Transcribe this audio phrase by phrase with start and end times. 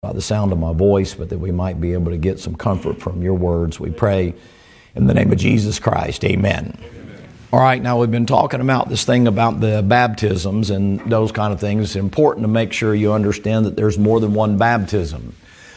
[0.00, 2.54] by the sound of my voice, but that we might be able to get some
[2.54, 3.80] comfort from your words.
[3.80, 4.32] We pray
[4.94, 6.24] in the name of Jesus Christ.
[6.24, 6.78] Amen.
[7.52, 11.52] All right, now we've been talking about this thing about the baptisms and those kind
[11.52, 11.82] of things.
[11.82, 15.34] It's important to make sure you understand that there's more than one baptism.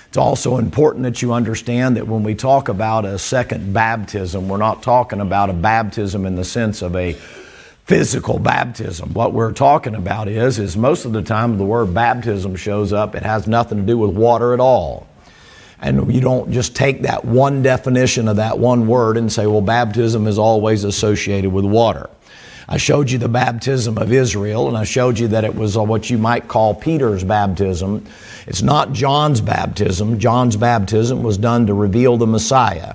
[0.07, 4.57] It's also important that you understand that when we talk about a second baptism, we're
[4.57, 7.17] not talking about a baptism in the sense of a
[7.85, 9.13] physical baptism.
[9.13, 13.15] What we're talking about is is most of the time the word baptism shows up,
[13.15, 15.07] it has nothing to do with water at all.
[15.81, 19.61] And you don't just take that one definition of that one word and say, well,
[19.61, 22.09] baptism is always associated with water.
[22.69, 26.09] I showed you the baptism of Israel, and I showed you that it was what
[26.09, 28.05] you might call Peter's baptism.
[28.47, 30.19] It's not John's baptism.
[30.19, 32.93] John's baptism was done to reveal the Messiah.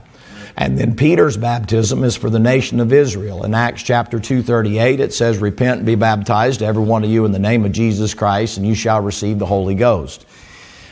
[0.59, 3.45] And then Peter's baptism is for the nation of Israel.
[3.45, 7.33] In Acts chapter 2:38 it says repent and be baptized every one of you in
[7.33, 10.25] the name of Jesus Christ and you shall receive the Holy Ghost.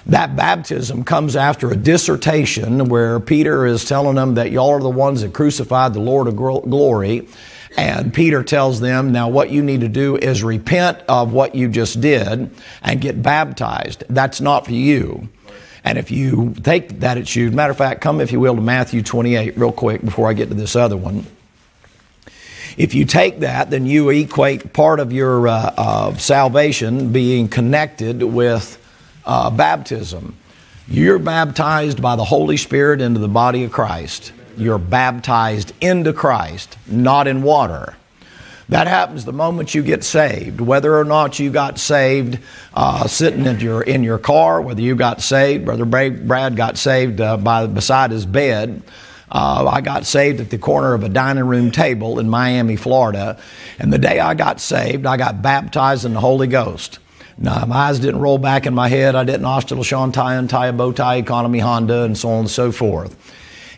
[0.07, 4.91] That baptism comes after a dissertation where Peter is telling them that y'all are the
[4.91, 7.27] ones that crucified the Lord of glory
[7.77, 11.69] and Peter tells them, now what you need to do is repent of what you
[11.69, 12.51] just did
[12.83, 14.05] and get baptized.
[14.09, 15.29] That's not for you.
[15.85, 18.63] And if you take that it's you, matter of fact, come if you will to
[18.63, 21.27] Matthew 28 real quick before I get to this other one.
[22.77, 28.23] If you take that, then you equate part of your uh, uh, salvation being connected
[28.23, 28.81] with
[29.25, 30.35] uh, baptism.
[30.89, 36.77] You're baptized by the Holy Spirit into the body of Christ you're baptized into Christ,
[36.87, 37.97] not in water.
[38.69, 40.61] That happens the moment you get saved.
[40.61, 42.39] Whether or not you got saved
[42.73, 47.21] uh, sitting in your in your car, whether you got saved, Brother Brad got saved
[47.21, 48.83] uh, by beside his bed.
[49.31, 53.39] Uh, I got saved at the corner of a dining room table in Miami, Florida.
[53.79, 57.01] And the day I got saved, I got baptized in the Holy Ghost.
[57.37, 59.17] Now, my eyes didn't roll back in my head.
[59.17, 62.41] I didn't hostile Sean tie and tie a bow tie economy Honda and so on
[62.41, 63.17] and so forth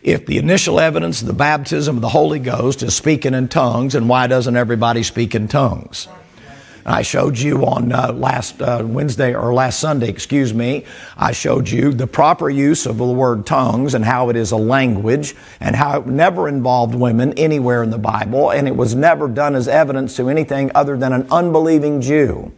[0.06, 3.96] if the initial evidence of the baptism of the Holy Ghost is speaking in tongues,
[3.96, 6.06] and why doesn't everybody speak in tongues?
[6.86, 10.84] I showed you on uh, last uh, Wednesday or last Sunday, excuse me,
[11.16, 14.56] I showed you the proper use of the word tongues and how it is a
[14.56, 19.26] language and how it never involved women anywhere in the Bible and it was never
[19.26, 22.52] done as evidence to anything other than an unbelieving Jew.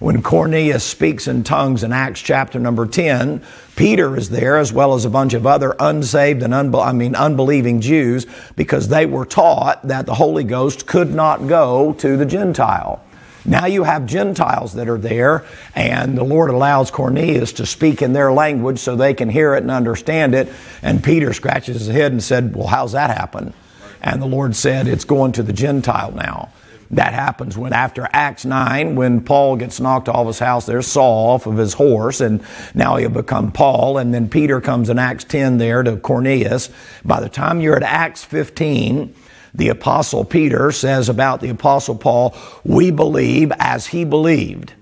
[0.00, 3.42] When Cornelius speaks in tongues in Acts chapter number 10,
[3.76, 7.14] Peter is there as well as a bunch of other unsaved and unbe- I mean
[7.14, 12.24] unbelieving Jews because they were taught that the Holy Ghost could not go to the
[12.24, 13.04] Gentile.
[13.44, 15.44] Now you have Gentiles that are there,
[15.74, 19.62] and the Lord allows Cornelius to speak in their language so they can hear it
[19.62, 20.50] and understand it.
[20.80, 23.52] And Peter scratches his head and said, Well, how's that happen?
[24.00, 26.48] And the Lord said, It's going to the Gentile now.
[26.92, 31.30] That happens when after Acts 9, when Paul gets knocked off his house, there's Saul
[31.30, 32.42] off of his horse, and
[32.74, 33.98] now he'll become Paul.
[33.98, 36.68] And then Peter comes in Acts 10 there to Cornelius.
[37.04, 39.14] By the time you're at Acts 15,
[39.54, 44.74] the apostle Peter says about the apostle Paul, we believe as he believed.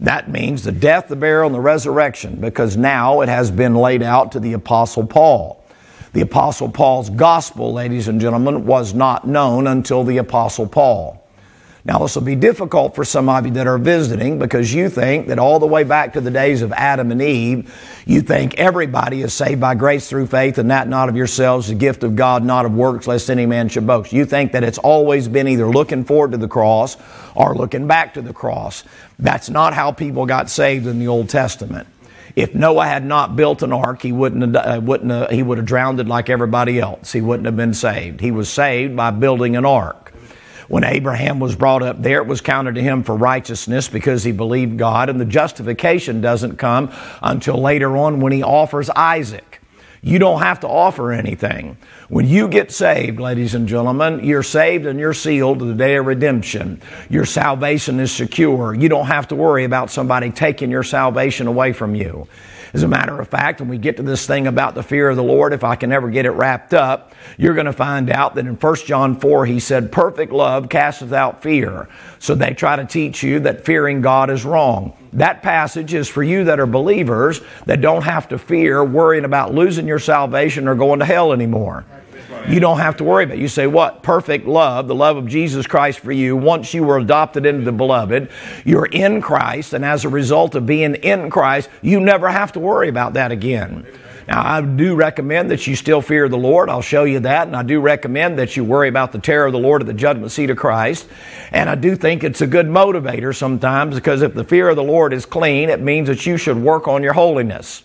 [0.00, 4.02] That means the death, the burial, and the resurrection, because now it has been laid
[4.02, 5.62] out to the apostle Paul.
[6.12, 11.21] The Apostle Paul's gospel, ladies and gentlemen, was not known until the Apostle Paul.
[11.84, 15.26] Now, this will be difficult for some of you that are visiting because you think
[15.26, 17.74] that all the way back to the days of Adam and Eve,
[18.06, 21.74] you think everybody is saved by grace through faith and that not of yourselves, the
[21.74, 24.12] gift of God, not of works, lest any man should boast.
[24.12, 26.96] You think that it's always been either looking forward to the cross
[27.34, 28.84] or looking back to the cross.
[29.18, 31.88] That's not how people got saved in the Old Testament.
[32.36, 35.58] If Noah had not built an ark, he wouldn't have, uh, wouldn't have, he would
[35.58, 37.12] have drowned like everybody else.
[37.12, 38.20] He wouldn't have been saved.
[38.20, 40.01] He was saved by building an ark.
[40.72, 44.32] When Abraham was brought up there, it was counted to him for righteousness because he
[44.32, 46.90] believed God, and the justification doesn't come
[47.20, 49.60] until later on when he offers Isaac.
[50.00, 51.76] You don't have to offer anything.
[52.08, 55.96] When you get saved, ladies and gentlemen, you're saved and you're sealed to the day
[55.96, 56.80] of redemption.
[57.10, 58.72] Your salvation is secure.
[58.72, 62.26] You don't have to worry about somebody taking your salvation away from you.
[62.74, 65.16] As a matter of fact, when we get to this thing about the fear of
[65.16, 68.34] the Lord, if I can ever get it wrapped up, you're going to find out
[68.36, 71.88] that in 1 John 4, he said, Perfect love casteth out fear.
[72.18, 74.96] So they try to teach you that fearing God is wrong.
[75.12, 79.54] That passage is for you that are believers that don't have to fear worrying about
[79.54, 81.84] losing your salvation or going to hell anymore.
[82.48, 83.40] You don't have to worry about it.
[83.40, 84.02] You say, what?
[84.02, 86.36] Perfect love, the love of Jesus Christ for you.
[86.36, 88.30] Once you were adopted into the beloved,
[88.64, 92.60] you're in Christ, and as a result of being in Christ, you never have to
[92.60, 93.86] worry about that again.
[94.28, 96.68] Now, I do recommend that you still fear the Lord.
[96.68, 97.46] I'll show you that.
[97.46, 99.94] And I do recommend that you worry about the terror of the Lord at the
[99.94, 101.08] judgment seat of Christ.
[101.50, 104.82] And I do think it's a good motivator sometimes because if the fear of the
[104.82, 107.82] Lord is clean, it means that you should work on your holiness.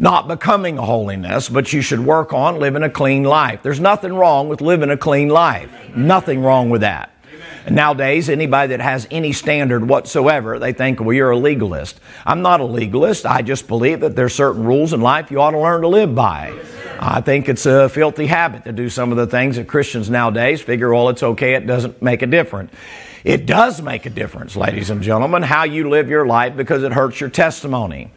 [0.00, 3.62] Not becoming a holiness, but you should work on living a clean life.
[3.62, 5.70] There's nothing wrong with living a clean life.
[5.94, 7.10] Nothing wrong with that.
[7.66, 12.00] And nowadays, anybody that has any standard whatsoever, they think, well, you're a legalist.
[12.24, 13.26] I'm not a legalist.
[13.26, 16.14] I just believe that there's certain rules in life you ought to learn to live
[16.14, 16.58] by.
[16.98, 20.62] I think it's a filthy habit to do some of the things that Christians nowadays
[20.62, 22.72] figure, well, it's okay, it doesn't make a difference.
[23.22, 26.92] It does make a difference, ladies and gentlemen, how you live your life because it
[26.92, 28.10] hurts your testimony.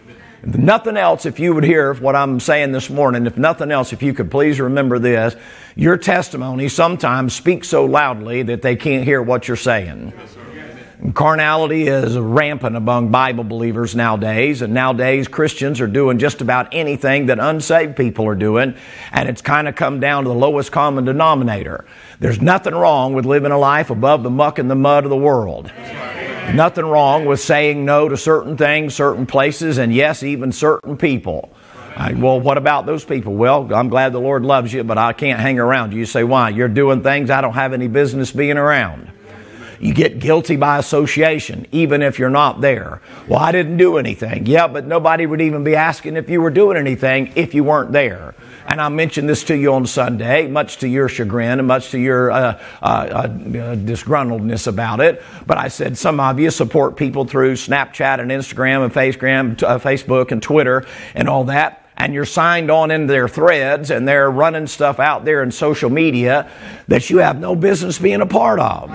[0.46, 4.04] Nothing else, if you would hear what I'm saying this morning, if nothing else, if
[4.04, 5.38] you could please remember this,
[5.76, 10.12] your testimony sometimes speaks so loudly that they can't hear what you're saying.
[11.14, 17.28] Carnality is rampant among Bible believers nowadays, and nowadays Christians are doing just about anything
[17.28, 18.76] that unsaved people are doing,
[19.12, 21.86] and it's kind of come down to the lowest common denominator.
[22.20, 25.18] There's nothing wrong with living a life above the muck and the mud of the
[25.18, 25.72] world.
[26.52, 31.52] Nothing wrong with saying no to certain things, certain places, and yes, even certain people.
[32.16, 33.36] Well, what about those people?
[33.36, 36.00] Well, I'm glad the Lord loves you, but I can't hang around you.
[36.00, 36.50] You say, why?
[36.50, 39.12] You're doing things I don't have any business being around.
[39.80, 43.02] You get guilty by association, even if you're not there.
[43.28, 44.46] Well, I didn't do anything.
[44.46, 47.92] Yeah, but nobody would even be asking if you were doing anything if you weren't
[47.92, 48.34] there.
[48.68, 52.00] And I mentioned this to you on Sunday, much to your chagrin and much to
[52.00, 55.22] your uh, uh, uh, disgruntledness about it.
[55.46, 60.32] But I said some of you support people through Snapchat and Instagram and uh, Facebook
[60.32, 64.68] and Twitter and all that and you're signed on into their threads and they're running
[64.68, 66.50] stuff out there in social media
[66.88, 68.92] that you have no business being a part of.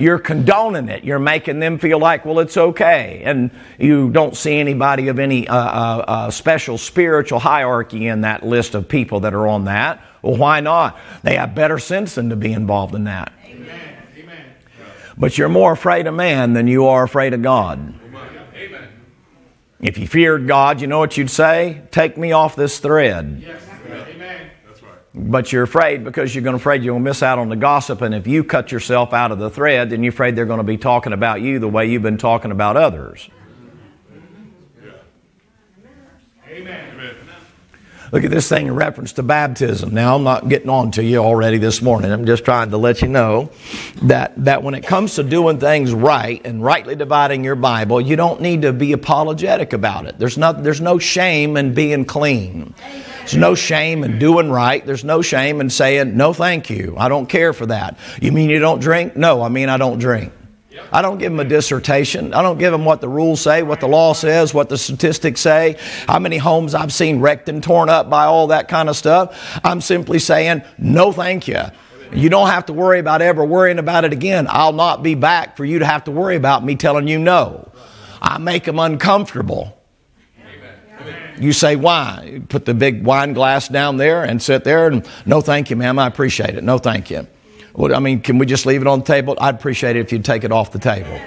[0.00, 1.04] You're condoning it.
[1.04, 3.22] You're making them feel like, well, it's okay.
[3.24, 8.44] And you don't see anybody of any uh, uh, uh, special spiritual hierarchy in that
[8.44, 10.02] list of people that are on that.
[10.22, 10.98] Well, why not?
[11.22, 13.32] They have better sense than to be involved in that.
[13.44, 13.98] Amen.
[15.16, 17.78] But you're more afraid of man than you are afraid of God.
[18.54, 18.88] Amen.
[19.80, 21.82] If you feared God, you know what you'd say?
[21.90, 23.42] Take me off this thread.
[23.46, 23.69] Yes
[25.14, 28.14] but you're afraid because you're going to afraid to miss out on the gossip and
[28.14, 30.76] if you cut yourself out of the thread then you're afraid they're going to be
[30.76, 33.28] talking about you the way you've been talking about others
[36.48, 36.90] amen
[38.12, 39.94] Look at this thing in reference to baptism.
[39.94, 42.10] Now, I'm not getting on to you already this morning.
[42.10, 43.50] I'm just trying to let you know
[44.02, 48.16] that, that when it comes to doing things right and rightly dividing your Bible, you
[48.16, 50.18] don't need to be apologetic about it.
[50.18, 52.74] There's, not, there's no shame in being clean.
[53.30, 54.84] There's no shame in doing right.
[54.84, 56.96] There's no shame in saying, no, thank you.
[56.98, 57.96] I don't care for that.
[58.20, 59.14] You mean you don't drink?
[59.14, 60.32] No, I mean I don't drink.
[60.90, 62.34] I don't give them a dissertation.
[62.34, 65.40] I don't give them what the rules say, what the law says, what the statistics
[65.40, 65.76] say,
[66.08, 69.60] how many homes I've seen wrecked and torn up by all that kind of stuff.
[69.62, 71.62] I'm simply saying, no, thank you.
[72.12, 74.48] You don't have to worry about ever worrying about it again.
[74.50, 77.70] I'll not be back for you to have to worry about me telling you no.
[78.20, 79.79] I make them uncomfortable.
[81.40, 82.42] You say, why?
[82.48, 85.98] Put the big wine glass down there and sit there and, no, thank you, ma'am.
[85.98, 86.62] I appreciate it.
[86.62, 87.26] No, thank you.
[87.72, 89.36] Well, I mean, can we just leave it on the table?
[89.40, 91.18] I'd appreciate it if you'd take it off the table.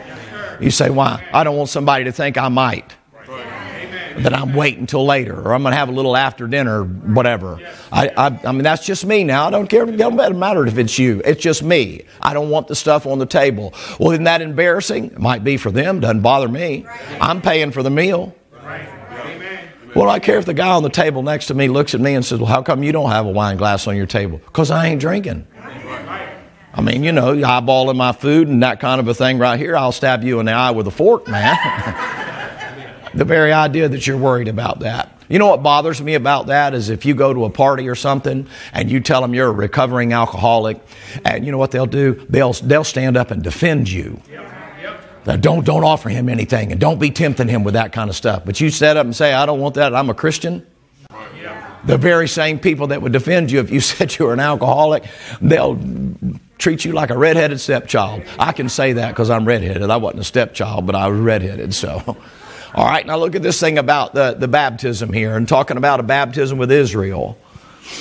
[0.62, 1.28] You say, why?
[1.34, 2.96] I don't want somebody to think I might.
[4.16, 7.60] That I'm waiting until later, or I'm going to have a little after dinner, whatever.
[7.92, 9.48] I, I, I mean, that's just me now.
[9.48, 9.90] I don't care.
[9.90, 11.24] It doesn't matter if it's you.
[11.26, 12.04] It's just me.
[12.22, 13.74] I don't want the stuff on the table.
[14.00, 15.06] Well, isn't that embarrassing?
[15.06, 16.00] It might be for them.
[16.00, 16.86] Doesn't bother me.
[17.20, 18.36] I'm paying for the meal.
[19.96, 22.16] Well, I care if the guy on the table next to me looks at me
[22.16, 24.40] and says, Well, how come you don't have a wine glass on your table?
[24.40, 25.48] Because I ain't drinking.
[26.76, 29.78] I mean, you know, eyeballing my food and that kind of a thing right here,
[29.78, 31.56] I'll stab you in the eye with a fork, man.
[33.14, 35.12] the very idea that you're worried about that.
[35.30, 37.96] You know what bothers me about that is if you go to a party or
[37.96, 40.80] something and you tell them you're a recovering alcoholic,
[41.24, 42.26] and you know what they'll do?
[42.30, 44.20] They'll, they'll stand up and defend you.
[45.26, 48.16] That don't, don't offer him anything and don't be tempting him with that kind of
[48.16, 48.44] stuff.
[48.46, 50.66] But you set up and say, I don't want that, I'm a Christian
[51.86, 55.04] the very same people that would defend you if you said you were an alcoholic,
[55.42, 55.80] they'll
[56.58, 58.24] treat you like a redheaded stepchild.
[58.40, 59.90] I can say that because I'm redheaded.
[59.90, 61.74] I wasn't a stepchild, but I was redheaded.
[61.74, 62.02] So,
[62.76, 66.00] all right, now look at this thing about the, the baptism here and talking about
[66.00, 67.38] a baptism with Israel.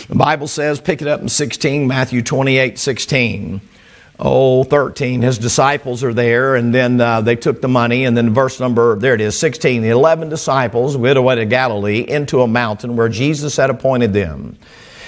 [0.09, 3.61] The Bible says, pick it up in 16, Matthew 28 16
[4.19, 8.33] oh, 13, his disciples are there, and then uh, they took the money, and then
[8.33, 12.47] verse number, there it is, 16, the 11 disciples went away to Galilee into a
[12.47, 14.59] mountain where Jesus had appointed them.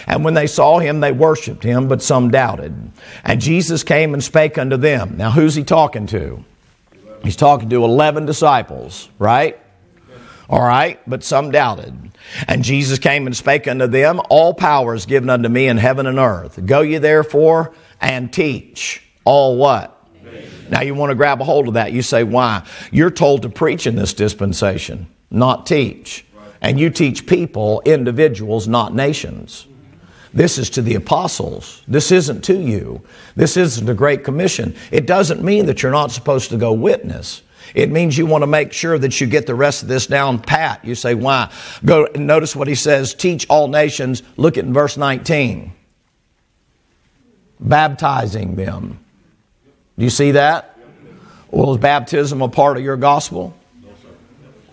[0.07, 2.75] And when they saw him, they worshiped him, but some doubted.
[3.23, 5.17] And Jesus came and spake unto them.
[5.17, 6.45] Now, who's he talking to?
[7.23, 9.59] He's talking to 11 disciples, right?
[10.49, 12.11] All right, but some doubted.
[12.47, 16.07] And Jesus came and spake unto them, All power is given unto me in heaven
[16.07, 16.65] and earth.
[16.67, 19.03] Go ye therefore and teach.
[19.25, 19.91] All what?
[20.71, 21.93] Now you want to grab a hold of that.
[21.93, 22.67] You say, Why?
[22.91, 26.25] You're told to preach in this dispensation, not teach.
[26.61, 29.67] And you teach people, individuals, not nations.
[30.33, 31.83] This is to the apostles.
[31.87, 33.03] This isn't to you.
[33.37, 34.75] This isn't a great commission.
[34.91, 37.43] It doesn't mean that you're not supposed to go witness.
[37.75, 40.41] It means you want to make sure that you get the rest of this down
[40.41, 40.85] pat.
[40.85, 41.53] You say, why?
[41.85, 44.23] Go notice what he says, teach all nations.
[44.37, 45.73] Look at verse 19.
[47.61, 48.99] Baptizing them.
[49.99, 50.77] Do you see that?
[51.51, 53.55] Well, is baptism a part of your gospel?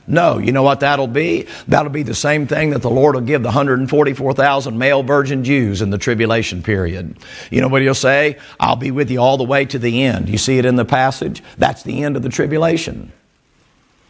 [0.07, 1.47] No, you know what that'll be?
[1.67, 5.81] That'll be the same thing that the Lord will give the 144,000 male virgin Jews
[5.81, 7.17] in the tribulation period.
[7.49, 8.37] You know what he'll say?
[8.59, 10.27] I'll be with you all the way to the end.
[10.27, 11.43] You see it in the passage?
[11.57, 13.13] That's the end of the tribulation.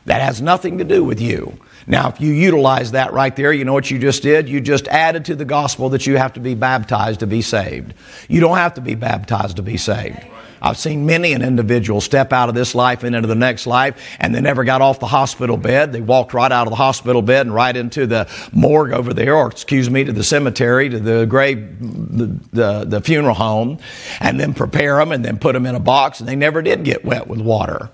[0.05, 1.57] That has nothing to do with you.
[1.85, 4.49] Now, if you utilize that right there, you know what you just did?
[4.49, 7.93] You just added to the gospel that you have to be baptized to be saved.
[8.27, 10.19] You don't have to be baptized to be saved.
[10.63, 13.99] I've seen many an individual step out of this life and into the next life,
[14.19, 15.91] and they never got off the hospital bed.
[15.91, 19.35] They walked right out of the hospital bed and right into the morgue over there,
[19.35, 23.79] or excuse me, to the cemetery, to the grave, the, the, the funeral home,
[24.19, 26.83] and then prepare them and then put them in a box, and they never did
[26.83, 27.89] get wet with water.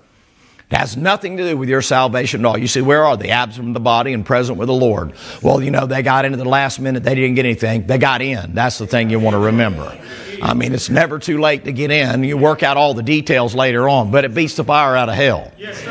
[0.70, 2.58] It has nothing to do with your salvation at all.
[2.58, 3.30] You see, where are they?
[3.30, 5.14] Absent from the body and present with the Lord.
[5.42, 7.86] Well, you know, they got into the last minute, they didn't get anything.
[7.86, 8.54] They got in.
[8.54, 9.98] That's the thing you want to remember.
[10.42, 12.24] I mean, it's never too late to get in.
[12.24, 15.14] You work out all the details later on, but it beats the fire out of
[15.14, 15.52] hell.
[15.58, 15.84] Yes,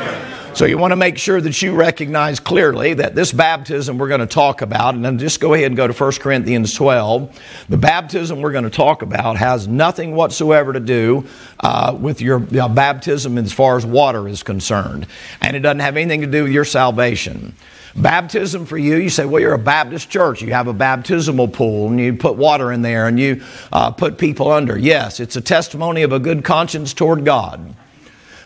[0.58, 4.20] so you want to make sure that you recognize clearly that this baptism we're going
[4.20, 7.40] to talk about, and then just go ahead and go to 1 Corinthians 12.
[7.68, 11.28] The baptism we're going to talk about has nothing whatsoever to do
[11.60, 15.06] uh, with your uh, baptism as far as water is concerned,
[15.40, 17.54] and it doesn't have anything to do with your salvation.
[18.00, 20.40] Baptism for you, you say, well, you're a Baptist church.
[20.40, 24.18] You have a baptismal pool and you put water in there and you uh, put
[24.18, 24.78] people under.
[24.78, 27.74] Yes, it's a testimony of a good conscience toward God.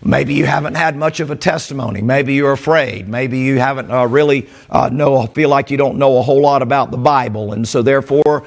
[0.05, 2.03] Maybe you haven't had much of a testimony.
[2.03, 3.09] Maybe you're afraid.
[3.09, 6.61] Maybe you haven't uh, really uh, know, feel like you don't know a whole lot
[6.61, 7.53] about the Bible.
[7.53, 8.45] And so therefore,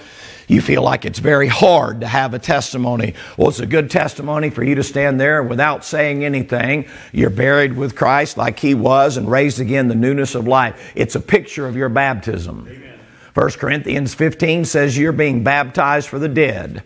[0.48, 3.14] you feel like it's very hard to have a testimony.
[3.38, 6.88] Well, it's a good testimony for you to stand there without saying anything.
[7.14, 10.92] You're buried with Christ like He was and raised again the newness of life.
[10.94, 12.68] It's a picture of your baptism.
[12.70, 13.00] Amen.
[13.34, 16.84] 1 Corinthians 15 says you're being baptized for the dead.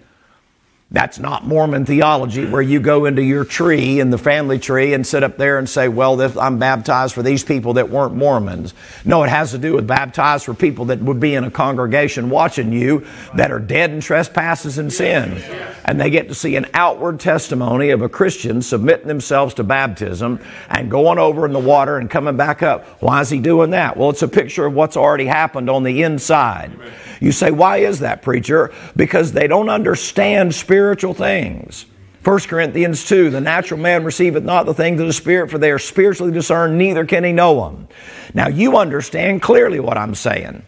[0.91, 5.05] That's not Mormon theology where you go into your tree in the family tree and
[5.05, 8.73] sit up there and say, Well, I'm baptized for these people that weren't Mormons.
[9.05, 12.31] No, it has to do with baptized for people that would be in a congregation
[12.31, 13.05] watching you
[13.35, 15.39] that are dead in trespasses and sin.
[15.85, 20.39] And they get to see an outward testimony of a Christian submitting themselves to baptism
[20.69, 22.83] and going over in the water and coming back up.
[22.99, 23.95] Why is he doing that?
[23.95, 26.71] Well, it's a picture of what's already happened on the inside.
[27.19, 28.73] You say, Why is that, preacher?
[28.95, 31.85] Because they don't understand spiritual spiritual things.
[32.23, 35.71] 1 Corinthians 2 The natural man receiveth not the things of the Spirit, for they
[35.71, 37.89] are spiritually discerned, neither can he know them.
[38.33, 40.65] Now, you understand clearly what I'm saying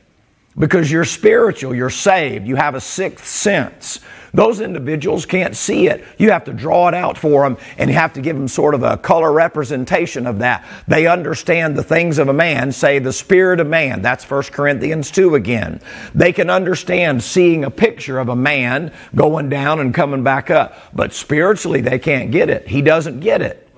[0.58, 4.01] because you're spiritual, you're saved, you have a sixth sense.
[4.33, 6.03] Those individuals can't see it.
[6.17, 8.73] You have to draw it out for them and you have to give them sort
[8.73, 10.65] of a color representation of that.
[10.88, 14.01] They understand the things of a man, say the spirit of man.
[14.01, 15.81] That's 1 Corinthians 2 again.
[16.15, 20.75] They can understand seeing a picture of a man going down and coming back up.
[20.93, 22.67] But spiritually, they can't get it.
[22.67, 23.71] He doesn't get it.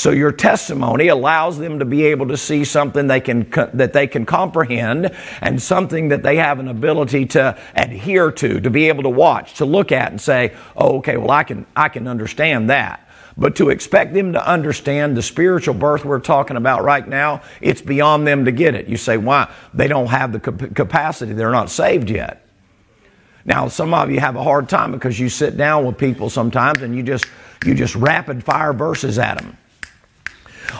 [0.00, 4.06] So your testimony allows them to be able to see something they can that they
[4.06, 9.02] can comprehend and something that they have an ability to adhere to, to be able
[9.02, 12.70] to watch, to look at and say, "Oh, okay, well I can I can understand
[12.70, 17.42] that." But to expect them to understand the spiritual birth we're talking about right now,
[17.60, 18.86] it's beyond them to get it.
[18.86, 19.50] You say, "Why?
[19.74, 21.34] They don't have the capacity.
[21.34, 22.42] They're not saved yet."
[23.44, 26.80] Now, some of you have a hard time because you sit down with people sometimes
[26.80, 27.26] and you just
[27.66, 29.58] you just rapid fire verses at them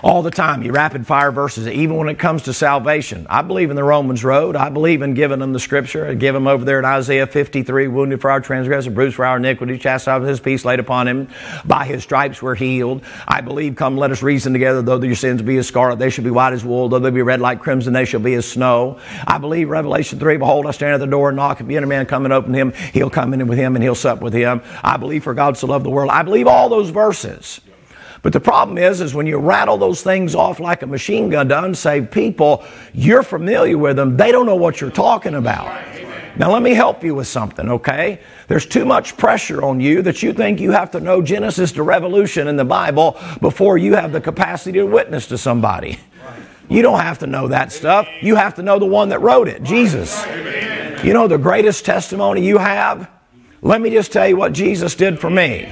[0.02, 0.62] all the time.
[0.62, 3.26] You rapid fire verses, even when it comes to salvation.
[3.28, 4.56] I believe in the Romans road.
[4.56, 6.06] I believe in giving them the scripture.
[6.06, 9.36] I give them over there in Isaiah 53, wounded for our transgression, bruised for our
[9.36, 11.28] iniquity, chastised his peace laid upon him.
[11.64, 13.02] By his stripes we're healed.
[13.26, 16.24] I believe, come let us reason together, though your sins be as scarlet, they shall
[16.24, 18.98] be white as wool, though they be red like crimson, they shall be as snow.
[19.26, 21.60] I believe Revelation 3, behold, I stand at the door and knock.
[21.60, 24.20] If any man come and open him, he'll come in with him and he'll sup
[24.20, 24.62] with him.
[24.82, 26.10] I believe for God so loved the world.
[26.10, 27.60] I believe all those verses.
[28.22, 31.48] But the problem is, is when you rattle those things off like a machine gun
[31.48, 34.16] to unsaved people, you're familiar with them.
[34.16, 35.86] They don't know what you're talking about.
[36.36, 38.20] Now, let me help you with something, okay?
[38.46, 41.82] There's too much pressure on you that you think you have to know Genesis to
[41.82, 45.98] Revelation in the Bible before you have the capacity to witness to somebody.
[46.68, 48.06] You don't have to know that stuff.
[48.20, 50.24] You have to know the one that wrote it, Jesus.
[51.02, 53.10] You know the greatest testimony you have?
[53.60, 55.64] Let me just tell you what Jesus did for me.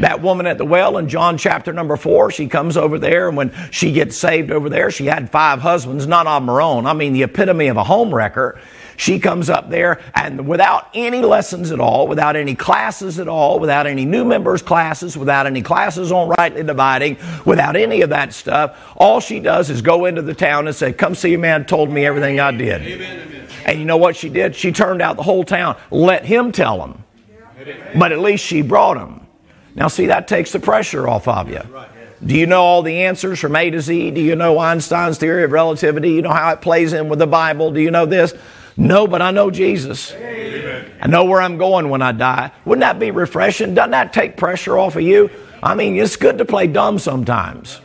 [0.00, 3.36] That woman at the well in John chapter number four, she comes over there, and
[3.36, 6.86] when she gets saved over there, she had five husbands, none of them her own.
[6.86, 8.60] I mean, the epitome of a home wrecker.
[8.98, 13.60] She comes up there and without any lessons at all, without any classes at all,
[13.60, 18.32] without any new members classes, without any classes on rightly dividing, without any of that
[18.32, 21.64] stuff, all she does is go into the town and say, Come see a man
[21.64, 22.82] told me everything I did.
[22.82, 23.48] Amen, amen.
[23.66, 24.56] And you know what she did?
[24.56, 25.76] She turned out the whole town.
[25.92, 27.04] Let him tell them.
[27.96, 29.17] But at least she brought them.
[29.74, 31.60] Now, see, that takes the pressure off of you.
[32.24, 34.10] Do you know all the answers from A to Z?
[34.10, 36.10] Do you know Einstein's theory of relativity?
[36.10, 37.70] You know how it plays in with the Bible?
[37.70, 38.34] Do you know this?
[38.76, 40.12] No, but I know Jesus.
[40.12, 40.92] Amen.
[41.00, 42.52] I know where I'm going when I die.
[42.64, 43.74] Wouldn't that be refreshing?
[43.74, 45.30] Doesn't that take pressure off of you?
[45.62, 47.80] I mean, it's good to play dumb sometimes.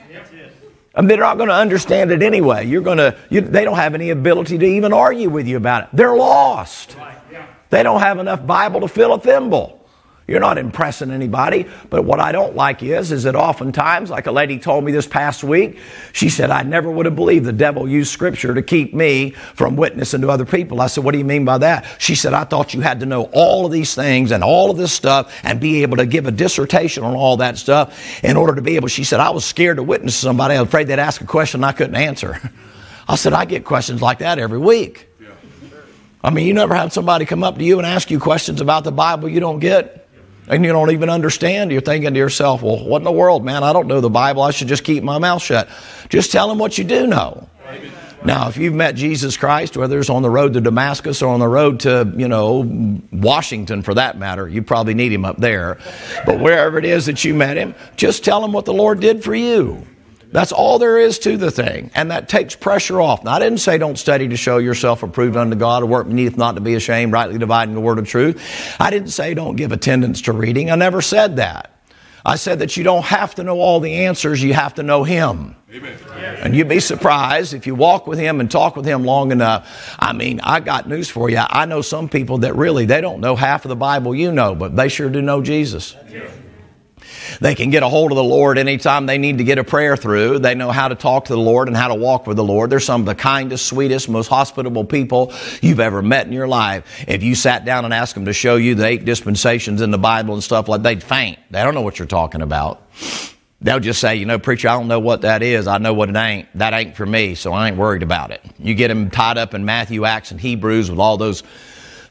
[0.96, 2.68] I mean, they're not going to understand it anyway.
[2.68, 5.86] You're going to, you, they don't have any ability to even argue with you about
[5.86, 5.90] it.
[5.94, 6.96] They're lost.
[7.72, 9.83] They don't have enough Bible to fill a thimble.
[10.28, 11.68] You're not impressing anybody.
[11.90, 15.06] But what I don't like is, is that oftentimes, like a lady told me this
[15.06, 15.80] past week,
[16.14, 19.76] she said, I never would have believed the devil used scripture to keep me from
[19.76, 20.80] witnessing to other people.
[20.80, 21.86] I said, What do you mean by that?
[22.00, 24.78] She said, I thought you had to know all of these things and all of
[24.78, 28.56] this stuff and be able to give a dissertation on all that stuff in order
[28.56, 28.88] to be able.
[28.88, 30.56] She said, I was scared to witness somebody.
[30.56, 32.40] I was afraid they'd ask a question I couldn't answer.
[33.08, 35.10] I said, I get questions like that every week.
[36.24, 38.86] I mean, you never had somebody come up to you and ask you questions about
[38.86, 40.03] the Bible you don't get?
[40.48, 43.64] And you don't even understand, you're thinking to yourself, well, what in the world, man?
[43.64, 44.42] I don't know the Bible.
[44.42, 45.70] I should just keep my mouth shut.
[46.10, 47.48] Just tell them what you do know.
[48.26, 51.42] Now, if you've met Jesus Christ, whether it's on the road to Damascus or on
[51.42, 55.78] the road to, you know, Washington for that matter, you probably need him up there.
[56.26, 59.24] But wherever it is that you met him, just tell him what the Lord did
[59.24, 59.86] for you.
[60.34, 61.92] That's all there is to the thing.
[61.94, 63.24] And that takes pressure off.
[63.24, 66.38] Now, I didn't say don't study to show yourself approved unto God, a work beneath
[66.38, 68.42] not to be ashamed, rightly dividing the word of truth.
[68.80, 70.72] I didn't say don't give attendance to reading.
[70.72, 71.70] I never said that.
[72.26, 75.04] I said that you don't have to know all the answers, you have to know
[75.04, 75.56] Him.
[75.72, 75.98] Amen.
[76.18, 79.96] And you'd be surprised if you walk with Him and talk with Him long enough.
[80.00, 81.42] I mean, I got news for you.
[81.48, 84.56] I know some people that really, they don't know half of the Bible you know,
[84.56, 85.96] but they sure do know Jesus.
[87.44, 89.98] They can get a hold of the Lord anytime they need to get a prayer
[89.98, 90.40] through.
[90.40, 92.70] They know how to talk to the Lord and how to walk with the Lord.
[92.70, 97.04] They're some of the kindest, sweetest, most hospitable people you've ever met in your life.
[97.06, 99.98] If you sat down and asked them to show you the eight dispensations in the
[99.98, 101.38] Bible and stuff like they'd faint.
[101.52, 102.82] They don't know what you're talking about.
[103.60, 105.68] They'll just say, you know, preacher, I don't know what that is.
[105.68, 106.48] I know what it ain't.
[106.58, 108.40] That ain't for me, so I ain't worried about it.
[108.58, 111.44] You get them tied up in Matthew, Acts, and Hebrews with all those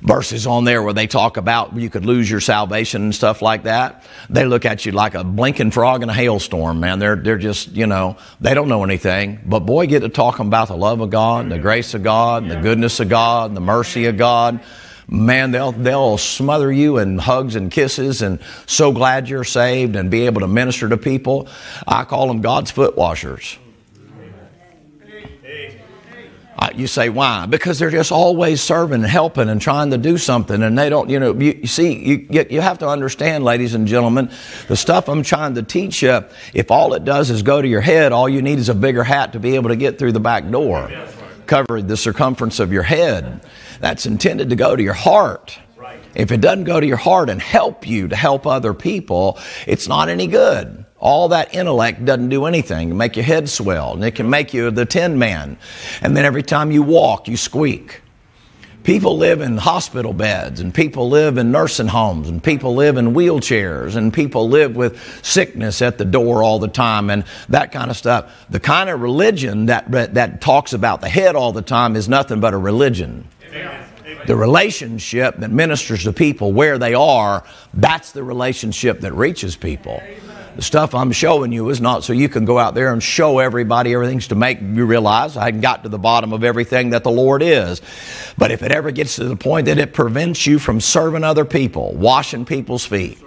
[0.03, 3.63] verses on there where they talk about you could lose your salvation and stuff like
[3.63, 4.05] that.
[4.29, 6.99] They look at you like a blinking frog in a hailstorm, man.
[6.99, 9.41] They're, they're just, you know, they don't know anything.
[9.47, 12.57] But boy, get to talking about the love of God, the grace of God, the
[12.57, 14.61] goodness of God, the mercy of God.
[15.09, 20.11] Man, they'll, they'll smother you in hugs and kisses and so glad you're saved and
[20.11, 21.49] be able to minister to people.
[21.87, 23.59] I call them God's foot washers.
[26.75, 27.47] You say, why?
[27.47, 30.63] Because they're just always serving and helping and trying to do something.
[30.63, 33.87] And they don't, you know, you, you see, you, you have to understand, ladies and
[33.87, 34.31] gentlemen,
[34.69, 37.81] the stuff I'm trying to teach you, if all it does is go to your
[37.81, 40.21] head, all you need is a bigger hat to be able to get through the
[40.21, 40.91] back door,
[41.47, 43.41] cover the circumference of your head.
[43.81, 45.59] That's intended to go to your heart.
[46.15, 49.89] If it doesn't go to your heart and help you to help other people, it's
[49.89, 50.85] not any good.
[51.03, 52.91] All that intellect doesn't do anything.
[52.91, 55.59] It make your head swell, and it can make you the tin man.
[56.01, 58.01] And then every time you walk, you squeak.
[58.85, 63.15] People live in hospital beds, and people live in nursing homes, and people live in
[63.15, 67.91] wheelchairs, and people live with sickness at the door all the time, and that kind
[67.91, 68.33] of stuff.
[68.51, 72.39] The kind of religion that, that talks about the head all the time is nothing
[72.39, 73.27] but a religion.
[74.27, 77.43] The relationship that ministers to people where they are,
[77.75, 80.01] that's the relationship that reaches people.
[80.57, 83.39] The stuff I'm showing you is not so you can go out there and show
[83.39, 87.11] everybody everything's to make you realize I got to the bottom of everything that the
[87.11, 87.81] Lord is.
[88.37, 91.47] But if it ever gets to the point that it prevents you from serving other
[91.47, 93.19] people, washing people's feet,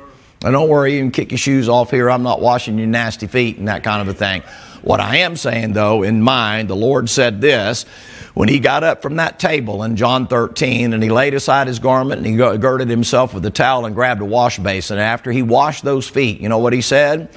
[0.43, 2.09] and don't worry, you can kick your shoes off here.
[2.11, 4.43] I'm not washing your nasty feet and that kind of a thing.
[4.83, 7.87] What I am saying, though, in mind, the Lord said this
[8.35, 11.79] when he got up from that table in John 13 and he laid aside his
[11.79, 14.97] garment and he girded himself with a towel and grabbed a wash basin.
[14.97, 17.29] And After he washed those feet, you know what he said?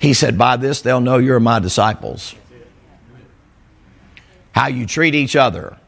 [0.00, 2.34] He said, By this they'll know you're my disciples.
[4.52, 5.78] How you treat each other,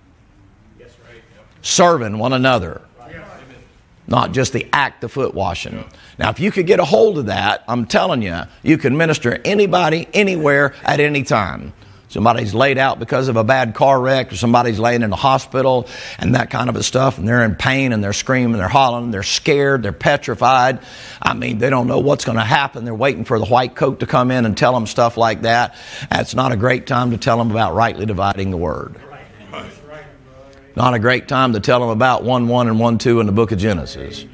[1.60, 2.82] serving one another,
[4.06, 5.84] not just the act of foot washing.
[6.18, 9.40] Now, if you could get a hold of that, I'm telling you, you can minister
[9.44, 11.72] anybody, anywhere, at any time.
[12.12, 15.88] Somebody's laid out because of a bad car wreck, or somebody's laying in the hospital,
[16.18, 19.10] and that kind of a stuff, and they're in pain, and they're screaming, they're hollering,
[19.10, 20.80] they're scared, they're petrified.
[21.20, 22.84] I mean, they don't know what's going to happen.
[22.84, 25.74] They're waiting for the white coat to come in and tell them stuff like that.
[26.10, 28.96] That's not a great time to tell them about rightly dividing the word.
[30.74, 33.32] Not a great time to tell them about 1 1 and 1 2 in the
[33.32, 34.24] book of Genesis.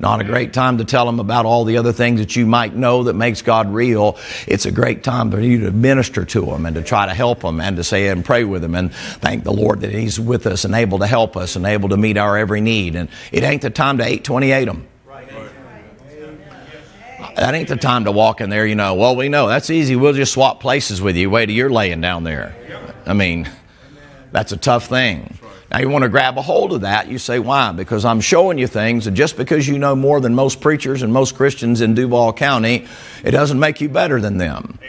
[0.00, 2.74] Not a great time to tell them about all the other things that you might
[2.74, 4.18] know that makes God real.
[4.46, 7.40] It's a great time for you to minister to them and to try to help
[7.40, 10.46] them and to say and pray with them and thank the Lord that He's with
[10.46, 12.96] us and able to help us and able to meet our every need.
[12.96, 14.86] And it ain't the time to 828 them.
[17.36, 18.94] That ain't the time to walk in there, you know.
[18.94, 19.96] Well, we know that's easy.
[19.96, 21.28] We'll just swap places with you.
[21.28, 22.54] Wait till you're laying down there.
[23.04, 23.48] I mean,
[24.32, 25.38] that's a tough thing.
[25.70, 27.08] Now, you want to grab a hold of that.
[27.08, 27.70] You say, why?
[27.70, 31.12] Because I'm showing you things, and just because you know more than most preachers and
[31.12, 32.88] most Christians in Duval County,
[33.22, 34.80] it doesn't make you better than them.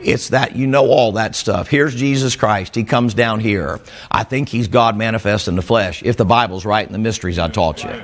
[0.00, 1.66] It's that you know all that stuff.
[1.66, 2.76] Here's Jesus Christ.
[2.76, 3.80] He comes down here.
[4.12, 7.38] I think he's God manifest in the flesh, if the Bible's right in the mysteries
[7.40, 8.00] I taught you.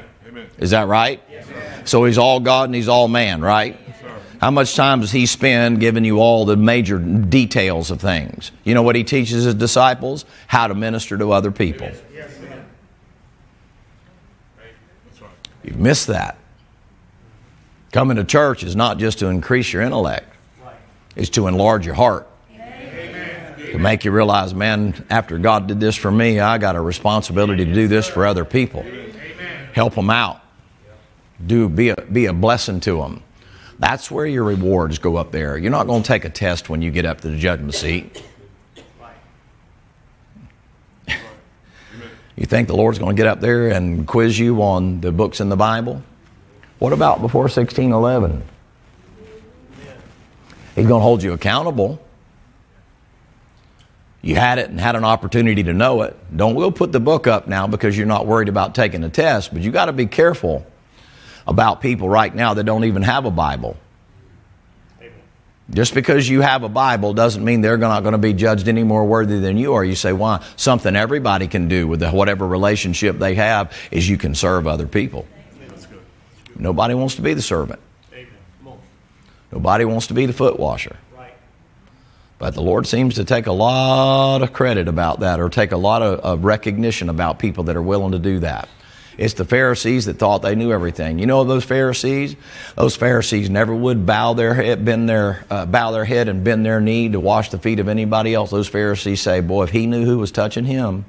[0.58, 1.22] Is that right?
[1.84, 3.78] So he's all God and he's all man, right?
[4.40, 8.50] How much time does he spend giving you all the major details of things?
[8.64, 10.24] You know what he teaches his disciples?
[10.48, 11.90] How to minister to other people.
[15.64, 16.36] You've missed that.
[17.92, 20.26] Coming to church is not just to increase your intellect,
[21.16, 22.28] it's to enlarge your heart.
[23.72, 27.64] To make you realize, man, after God did this for me, I got a responsibility
[27.64, 28.84] to do this for other people.
[29.72, 30.40] Help them out.
[31.44, 33.22] Do be a, be a blessing to them.
[33.80, 35.58] That's where your rewards go up there.
[35.58, 38.22] You're not going to take a test when you get up to the judgment seat.
[42.36, 45.40] You think the Lord's going to get up there and quiz you on the books
[45.40, 46.02] in the Bible?
[46.78, 48.42] What about before 1611?
[50.74, 52.00] He's going to hold you accountable.
[54.22, 56.16] You had it and had an opportunity to know it.
[56.36, 59.52] Don't we'll put the book up now because you're not worried about taking a test,
[59.52, 60.66] but you got to be careful
[61.46, 63.76] about people right now that don't even have a Bible.
[65.70, 68.84] Just because you have a Bible doesn't mean they're not going to be judged any
[68.84, 69.84] more worthy than you are.
[69.84, 70.44] You say, why?
[70.56, 75.26] Something everybody can do with whatever relationship they have is you can serve other people.
[76.56, 77.80] Nobody wants to be the servant.
[79.50, 80.96] Nobody wants to be the foot washer.
[82.38, 85.76] But the Lord seems to take a lot of credit about that or take a
[85.76, 88.68] lot of, of recognition about people that are willing to do that.
[89.16, 91.18] It's the Pharisees that thought they knew everything.
[91.18, 92.36] You know those Pharisees?
[92.76, 96.64] Those Pharisees never would bow their head, bend their, uh, bow their head and bend
[96.64, 98.50] their knee to wash the feet of anybody else.
[98.50, 101.04] Those Pharisees say, boy, if he knew who was touching him.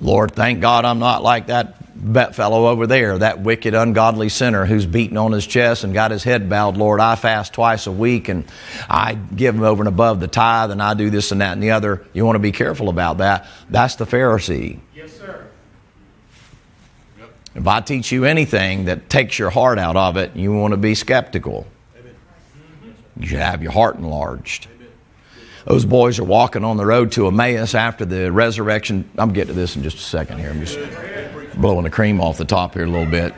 [0.00, 4.86] Lord, thank God I'm not like that fellow over there, that wicked, ungodly sinner who's
[4.86, 6.76] beaten on his chest and got his head bowed.
[6.76, 8.44] Lord, I fast twice a week and
[8.88, 11.62] I give him over and above the tithe and I do this and that and
[11.62, 12.04] the other.
[12.12, 13.46] You want to be careful about that.
[13.70, 14.80] That's the Pharisee.
[14.94, 15.46] Yes, sir.
[17.54, 20.76] If I teach you anything that takes your heart out of it, you want to
[20.76, 21.66] be skeptical.
[23.16, 24.66] You should have your heart enlarged.
[25.64, 29.08] Those boys are walking on the road to Emmaus after the resurrection.
[29.16, 30.50] I'm getting to this in just a second here.
[30.50, 30.76] I'm just
[31.56, 33.34] blowing the cream off the top here a little bit.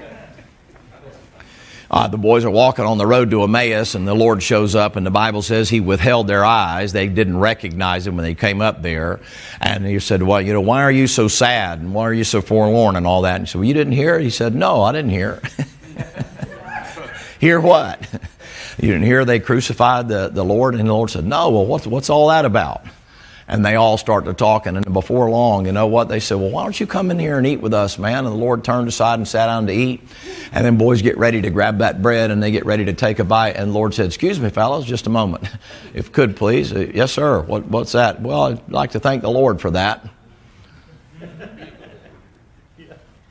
[1.89, 4.97] Uh, the boys are walking on the road to Emmaus, and the Lord shows up,
[4.97, 6.93] and the Bible says He withheld their eyes.
[6.93, 9.21] They didn't recognize Him when they came up there.
[9.61, 11.79] And He said, Well, you know, why are you so sad?
[11.79, 12.97] And why are you so forlorn?
[12.97, 13.37] And all that.
[13.37, 14.19] And he said, Well, you didn't hear?
[14.19, 15.41] He said, No, I didn't hear.
[17.41, 18.01] hear what?
[18.81, 20.75] you didn't hear they crucified the, the Lord?
[20.75, 22.85] And the Lord said, No, well, what's, what's all that about?
[23.49, 24.77] And they all start to talking.
[24.77, 26.09] And before long, you know what?
[26.09, 28.27] They said, Well, why don't you come in here and eat with us, man?
[28.27, 30.03] And the Lord turned aside and sat down to eat.
[30.53, 33.19] And then boys get ready to grab that bread and they get ready to take
[33.19, 33.57] a bite.
[33.57, 35.49] And the Lord said, Excuse me, fellows, just a moment.
[35.95, 36.73] if could, please.
[36.73, 37.41] Uh, yes, sir.
[37.41, 38.21] What, what's that?
[38.21, 40.09] Well, I'd like to thank the Lord for that.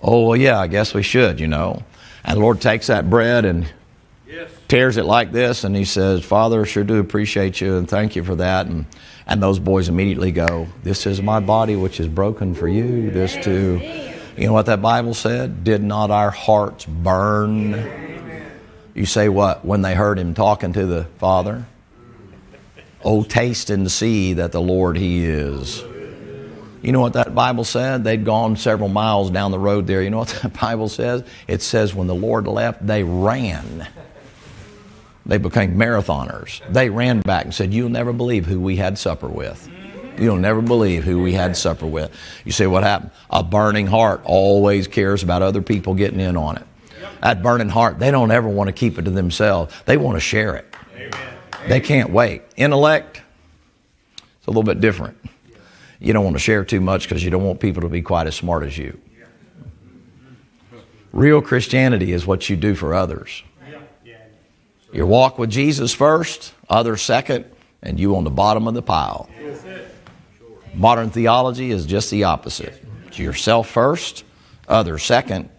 [0.01, 1.84] oh, well, yeah, I guess we should, you know.
[2.23, 3.67] And the Lord takes that bread and.
[4.67, 5.63] Tears it like this.
[5.63, 8.67] And he says, Father, sure do appreciate you and thank you for that.
[8.67, 8.86] And
[9.28, 13.10] and those boys immediately go, This is my body which is broken for you.
[13.10, 13.82] This too.
[14.38, 15.63] You know what that Bible said?
[15.63, 18.04] Did not our hearts burn?
[18.93, 19.65] You say what?
[19.65, 21.65] When they heard him talking to the Father?
[23.04, 25.84] Oh, taste and see that the Lord He is.
[26.82, 28.04] You know what that Bible said?
[28.04, 30.04] They'd gone several miles down the road there.
[30.04, 31.23] You know what that Bible says?
[31.47, 33.88] It says when the Lord left, they ran.
[35.25, 36.61] They became marathoners.
[36.71, 39.69] They ran back and said, You'll never believe who we had supper with.
[40.17, 42.11] You'll never believe who we had supper with.
[42.45, 43.11] You say, What happened?
[43.29, 46.63] A burning heart always cares about other people getting in on it.
[47.21, 50.19] That burning heart, they don't ever want to keep it to themselves, they want to
[50.19, 50.73] share it.
[51.67, 52.43] They can't wait.
[52.55, 53.21] Intellect,
[54.38, 55.17] It's a little bit different.
[55.99, 58.27] You don't want to share too much because you don't want people to be quite
[58.27, 58.99] as smart as you.
[61.11, 63.41] Real Christianity is what you do for others.
[64.95, 67.43] You walk with Jesus first, others second,
[67.81, 69.29] and you on the bottom of the pile.
[70.73, 72.81] Modern theology is just the opposite.
[73.08, 74.23] It's yourself first,
[74.69, 75.49] others second,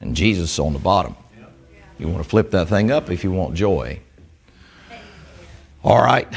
[0.00, 1.16] and Jesus on the bottom.
[1.98, 3.98] You want to flip that thing up if you want joy.
[5.82, 6.32] All right.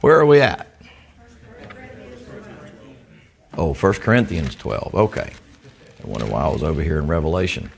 [0.00, 0.68] Where are we at?
[3.58, 4.94] Oh, 1 Corinthians 12.
[4.94, 5.32] Okay.
[6.04, 7.68] I wonder why I was over here in Revelation.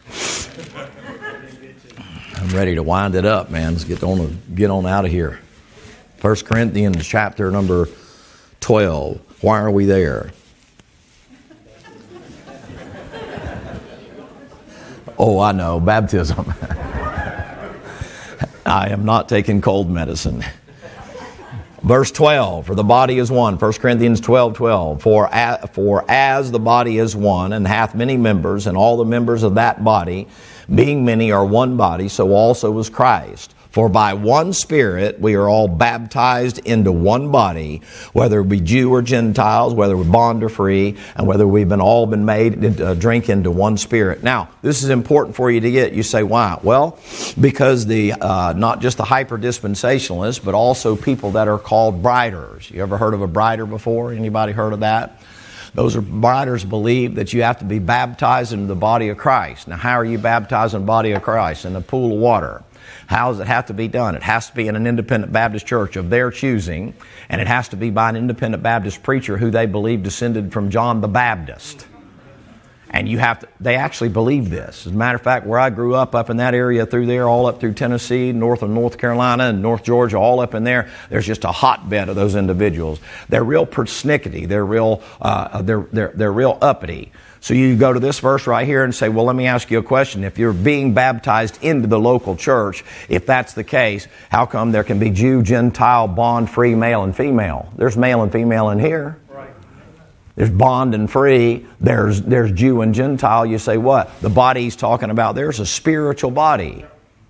[2.43, 3.75] I'm ready to wind it up, man.
[3.75, 5.39] Let's get on get on out of here.
[6.21, 7.89] 1 Corinthians chapter number
[8.59, 9.21] 12.
[9.43, 10.33] Why are we there?
[15.17, 16.53] Oh, I know, baptism.
[18.67, 20.45] I am not taking cold medicine.
[21.85, 23.57] Verse 12, for the body is one.
[23.57, 25.01] 1 Corinthians 12, 12.
[25.01, 29.05] For, a, for as the body is one and hath many members, and all the
[29.05, 30.27] members of that body,
[30.73, 33.55] being many, are one body, so also is Christ.
[33.73, 37.81] For by one Spirit we are all baptized into one body,
[38.13, 41.81] whether we be Jew or Gentiles, whether we're bond or free, and whether we've been
[41.81, 44.23] all been made uh, drink into one Spirit.
[44.23, 45.95] Now, this is important for you to get.
[45.95, 46.61] You say, why?
[46.63, 46.99] Well,
[47.41, 52.71] because the uh, not just the hyper dispensationalists, but also people that are called briders.
[52.71, 54.13] You ever heard of a brider before?
[54.13, 55.19] Anybody heard of that?
[55.75, 59.69] Those are briders believe that you have to be baptized into the body of Christ.
[59.69, 61.65] Now, how are you baptized in the body of Christ?
[61.65, 62.63] In the pool of water.
[63.07, 64.15] How does it have to be done?
[64.15, 66.95] It has to be in an independent Baptist church of their choosing,
[67.29, 70.71] and it has to be by an independent Baptist preacher who they believe descended from
[70.71, 71.87] John the Baptist.
[72.93, 74.87] And you have to, they actually believe this.
[74.87, 77.27] As a matter of fact, where I grew up, up in that area through there,
[77.27, 80.91] all up through Tennessee, north of North Carolina, and North Georgia, all up in there,
[81.09, 83.01] there's just a hotbed of those individuals.
[83.31, 84.47] They're real persnickety.
[84.47, 87.13] They're real, uh, they're, they're, they're real uppity.
[87.43, 89.79] So you go to this verse right here and say, well, let me ask you
[89.81, 90.23] a question.
[90.23, 94.85] If you're being baptized into the local church, if that's the case, how come there
[94.85, 97.73] can be Jew, Gentile, bond, free, male, and female?
[97.75, 99.19] There's male and female in here.
[100.35, 101.67] There's bond and free.
[101.81, 103.45] There's, there's Jew and Gentile.
[103.45, 104.21] You say what?
[104.21, 106.85] The body talking about there's a spiritual body.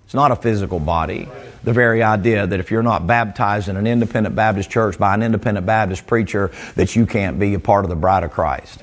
[0.05, 1.27] It's not a physical body.
[1.63, 5.23] The very idea that if you're not baptized in an independent Baptist church by an
[5.23, 8.79] independent Baptist preacher, that you can't be a part of the bride of Christ.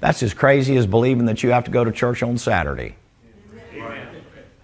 [0.00, 2.96] That's as crazy as believing that you have to go to church on Saturday.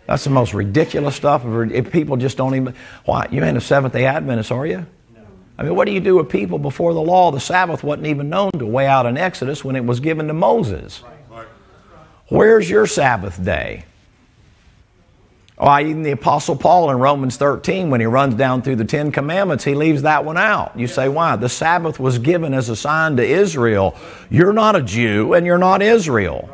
[0.07, 1.45] That's the most ridiculous stuff.
[1.47, 3.29] If people just don't even, why?
[3.31, 4.87] You ain't a Seventh day Adventist, are you?
[5.61, 7.31] I mean, what do you do with people before the law?
[7.31, 10.33] The Sabbath wasn't even known to way out in Exodus when it was given to
[10.33, 11.03] Moses.
[12.29, 13.85] Where's your Sabbath day?
[15.59, 18.87] Oh, why, even the Apostle Paul in Romans 13, when he runs down through the
[18.87, 20.79] Ten Commandments, he leaves that one out.
[20.79, 21.37] You say, why?
[21.37, 23.94] The Sabbath was given as a sign to Israel.
[24.31, 26.49] You're not a Jew and you're not Israel.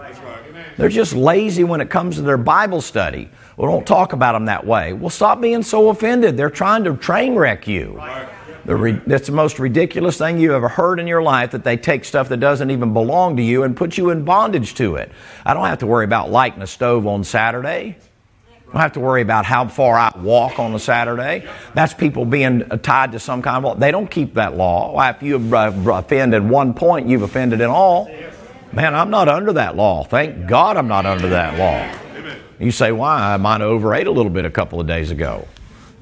[0.78, 3.30] They're just lazy when it comes to their Bible study.
[3.56, 4.94] Well, don't talk about them that way.
[4.94, 6.36] Well, stop being so offended.
[6.36, 8.02] They're trying to train wreck you.
[8.66, 12.04] The that's the most ridiculous thing you ever heard in your life that they take
[12.04, 15.12] stuff that doesn't even belong to you and put you in bondage to it.
[15.44, 17.96] I don't have to worry about lighting a stove on Saturday.
[18.68, 21.48] I don't have to worry about how far I walk on a Saturday.
[21.74, 23.74] That's people being tied to some kind of law.
[23.76, 25.00] They don't keep that law.
[25.08, 28.10] If you uh, offend at one point, you've offended in all.
[28.72, 30.02] Man, I'm not under that law.
[30.02, 32.02] Thank God I'm not under that law.
[32.58, 33.34] You say, why?
[33.34, 35.46] I might have overate a little bit a couple of days ago.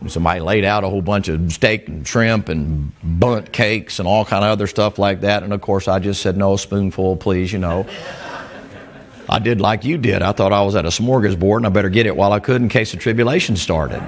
[0.08, 4.24] Somebody laid out a whole bunch of steak and shrimp and Bundt cakes and all
[4.24, 5.42] kind of other stuff like that.
[5.42, 7.86] And of course, I just said, no, spoonful, please, you know.
[9.28, 10.22] I did like you did.
[10.22, 12.60] I thought I was at a smorgasbord and I better get it while I could
[12.60, 14.02] in case the tribulation started.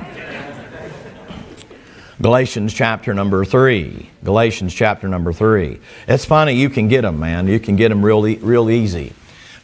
[2.20, 4.11] Galatians chapter number three.
[4.24, 5.80] Galatians chapter number three.
[6.09, 7.46] It's funny, you can get them, man.
[7.46, 9.12] You can get them real, real easy.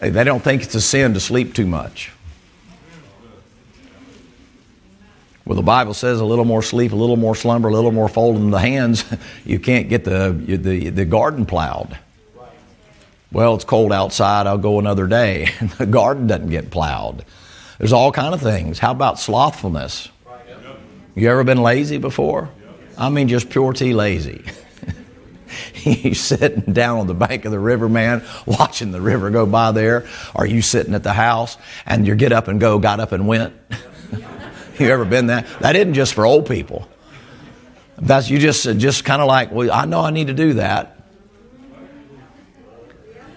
[0.00, 2.12] They don't think it's a sin to sleep too much.
[5.44, 8.08] Well, the Bible says a little more sleep, a little more slumber, a little more
[8.08, 9.04] folding the hands.
[9.44, 11.98] You can't get the, the, the garden plowed.
[13.32, 14.46] Well, it's cold outside.
[14.46, 15.48] I'll go another day.
[15.78, 17.24] the garden doesn't get plowed.
[17.78, 18.78] There's all kind of things.
[18.78, 20.08] How about slothfulness?
[21.14, 22.48] You ever been lazy before?
[22.96, 24.44] I mean, just pure T lazy.
[25.82, 29.72] you sitting down on the bank of the river, man, watching the river go by
[29.72, 30.06] there.
[30.34, 33.26] Are you sitting at the house and you get up and go, got up and
[33.26, 33.54] went?
[34.78, 35.46] You ever been that?
[35.60, 36.88] That isn't just for old people.
[37.98, 41.02] That's you just just kind of like, well, I know I need to do that.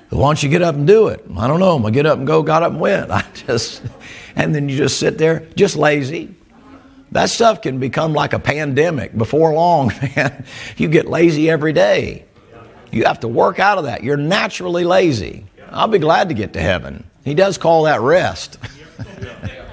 [0.10, 1.26] Why don't you get up and do it?
[1.38, 1.86] I don't know.
[1.86, 3.12] I get up and go, got up and went.
[3.12, 3.84] I just,
[4.36, 6.34] and then you just sit there, just lazy.
[7.12, 10.46] That stuff can become like a pandemic before long, man.
[10.78, 12.26] You get lazy every day.
[12.92, 14.04] You have to work out of that.
[14.04, 15.46] You're naturally lazy.
[15.70, 17.10] I'll be glad to get to heaven.
[17.26, 18.58] He does call that rest.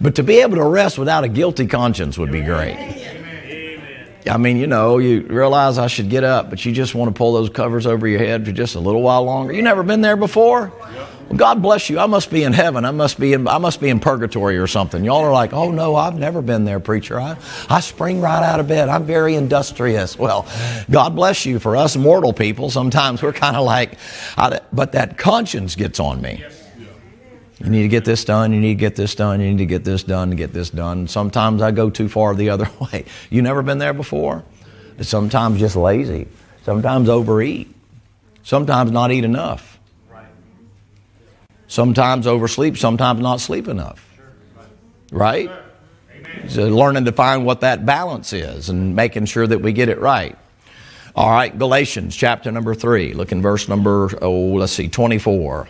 [0.00, 2.76] but to be able to rest without a guilty conscience would be great.
[4.28, 7.16] I mean, you know, you realize I should get up, but you just want to
[7.16, 9.52] pull those covers over your head for just a little while longer.
[9.52, 10.72] You never been there before?
[11.28, 11.98] Well, God bless you.
[12.00, 12.84] I must be in heaven.
[12.84, 15.04] I must be in, I must be in purgatory or something.
[15.04, 17.20] Y'all are like, oh no, I've never been there, preacher.
[17.20, 17.36] I,
[17.68, 18.88] I spring right out of bed.
[18.88, 20.18] I'm very industrious.
[20.18, 20.46] Well,
[20.90, 21.60] God bless you.
[21.60, 23.92] For us mortal people, sometimes we're kind of like,
[24.72, 26.44] but that conscience gets on me.
[27.62, 29.66] You need to get this done, you need to get this done, you need to
[29.66, 31.08] get this done to get this done.
[31.08, 33.06] Sometimes I go too far the other way.
[33.30, 34.44] You never been there before?
[35.00, 36.26] Sometimes just lazy,
[36.64, 37.74] sometimes overeat,
[38.42, 39.78] sometimes not eat enough,
[40.10, 40.26] Right.
[41.66, 44.02] sometimes oversleep, sometimes not sleep enough.
[45.12, 45.50] Right?
[46.48, 50.00] So learning to find what that balance is and making sure that we get it
[50.00, 50.36] right.
[51.14, 53.14] All right, Galatians chapter number 3.
[53.14, 55.68] Look in verse number, oh, let's see, 24.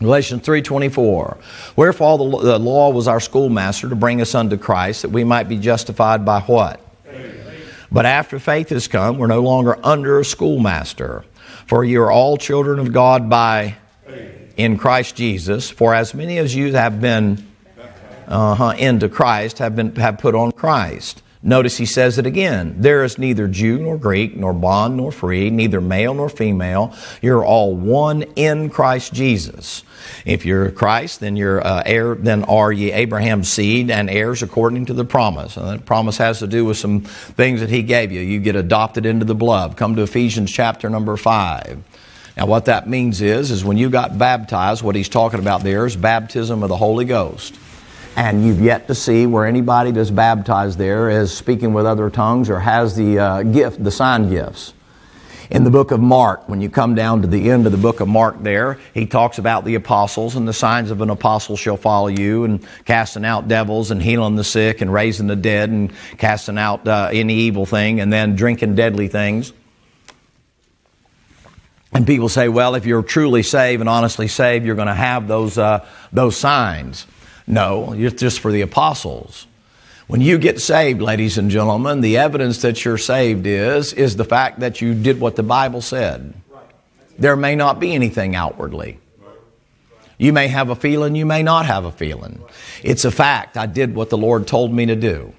[0.00, 1.36] Galatians 3:24
[1.76, 5.58] Wherefore the, law was our schoolmaster to bring us unto Christ that we might be
[5.58, 6.80] justified by what?
[7.92, 11.24] But after faith has come, we're no longer under a schoolmaster.
[11.66, 13.76] For you are all children of God by
[14.56, 15.70] in Christ Jesus.
[15.70, 17.46] For as many as you have been
[18.26, 21.22] uh-huh, into Christ have been have put on Christ.
[21.46, 22.76] Notice he says it again.
[22.78, 26.94] There is neither Jew nor Greek, nor bond nor free, neither male nor female.
[27.20, 29.82] You're all one in Christ Jesus.
[30.24, 34.86] If you're Christ, then you're uh, heir, then are ye Abraham's seed and heirs according
[34.86, 35.58] to the promise.
[35.58, 38.22] And that promise has to do with some things that he gave you.
[38.22, 39.76] You get adopted into the blood.
[39.76, 41.78] Come to Ephesians chapter number five.
[42.38, 45.84] Now, what that means is, is when you got baptized, what he's talking about there
[45.84, 47.54] is baptism of the Holy Ghost
[48.16, 52.48] and you've yet to see where anybody that's baptized there is speaking with other tongues
[52.48, 54.72] or has the uh, gift, the sign gifts.
[55.50, 58.00] In the book of Mark, when you come down to the end of the book
[58.00, 61.76] of Mark there, he talks about the apostles and the signs of an apostle shall
[61.76, 65.92] follow you and casting out devils and healing the sick and raising the dead and
[66.16, 69.52] casting out uh, any evil thing and then drinking deadly things.
[71.92, 75.28] And people say, well, if you're truly saved and honestly saved, you're going to have
[75.28, 77.06] those, uh, those signs.
[77.46, 79.46] No, it's just for the apostles.
[80.06, 84.24] When you get saved, ladies and gentlemen, the evidence that you're saved is is the
[84.24, 86.34] fact that you did what the Bible said.
[87.18, 88.98] There may not be anything outwardly.
[90.18, 92.40] You may have a feeling, you may not have a feeling.
[92.82, 93.56] It's a fact.
[93.56, 95.34] I did what the Lord told me to do.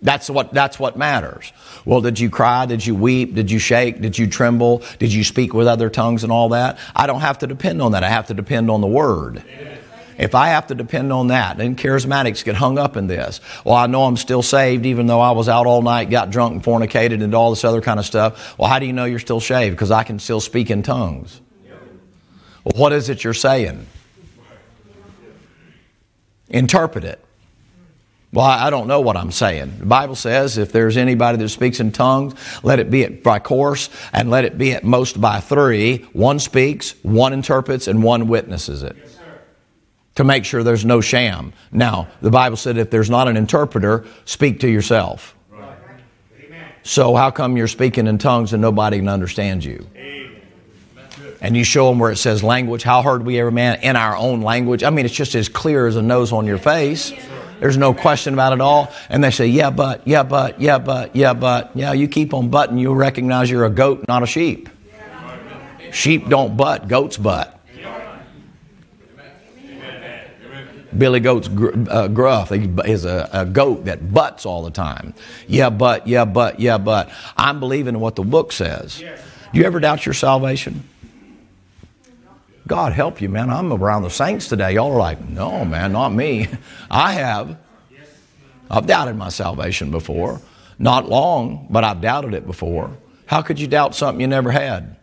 [0.00, 1.52] That's what, that's what matters.
[1.84, 2.66] Well, did you cry?
[2.66, 3.34] Did you weep?
[3.34, 4.00] Did you shake?
[4.00, 4.82] Did you tremble?
[4.98, 6.78] Did you speak with other tongues and all that?
[6.94, 8.04] I don't have to depend on that.
[8.04, 9.42] I have to depend on the Word.
[10.16, 13.40] If I have to depend on that, then charismatics get hung up in this.
[13.64, 16.54] Well, I know I'm still saved even though I was out all night, got drunk
[16.54, 18.58] and fornicated and all this other kind of stuff.
[18.58, 19.76] Well, how do you know you're still saved?
[19.76, 21.40] Because I can still speak in tongues.
[22.64, 23.86] Well, what is it you're saying?
[26.48, 27.24] Interpret it.
[28.30, 29.78] Well, I don't know what I'm saying.
[29.78, 33.38] The Bible says if there's anybody that speaks in tongues, let it be at by
[33.38, 35.98] course and let it be at most by three.
[36.12, 38.96] One speaks, one interprets, and one witnesses it.
[38.98, 39.16] Yes,
[40.16, 41.52] to make sure there's no sham.
[41.72, 45.34] Now, the Bible said if there's not an interpreter, speak to yourself.
[45.48, 45.78] Right.
[46.82, 49.88] So, how come you're speaking in tongues and nobody can understand you?
[51.40, 52.82] and you show them where it says language.
[52.82, 54.82] How hard we ever man in our own language.
[54.82, 57.12] I mean, it's just as clear as a nose on your face.
[57.60, 58.92] There's no question about it all.
[59.08, 61.70] And they say, yeah, but, yeah, but, yeah, but, yeah, but.
[61.74, 64.68] Yeah, you keep on butting, you'll recognize you're a goat, not a sheep.
[65.92, 67.54] Sheep don't butt, goats butt.
[70.96, 72.50] Billy Goat's uh, gruff.
[72.50, 75.14] Is a, a, goat that butts all the time.
[75.46, 77.10] Yeah, but, yeah, but, yeah, but.
[77.36, 78.98] I'm believing in what the book says.
[78.98, 80.82] Do you ever doubt your salvation?
[82.68, 83.48] God help you, man.
[83.48, 84.74] I'm around the saints today.
[84.74, 86.48] Y'all are like, no, man, not me.
[86.90, 87.58] I have.
[88.70, 90.40] I've doubted my salvation before.
[90.78, 92.94] Not long, but I've doubted it before.
[93.24, 94.96] How could you doubt something you never had?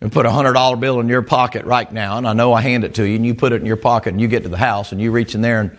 [0.00, 2.60] And put a hundred dollar bill in your pocket right now, and I know I
[2.60, 4.48] hand it to you, and you put it in your pocket, and you get to
[4.48, 5.76] the house, and you reach in there and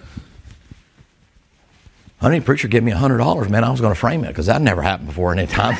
[2.19, 3.63] honey, preacher, give me a hundred dollars, man.
[3.63, 5.77] I was going to frame it because that never happened before any time.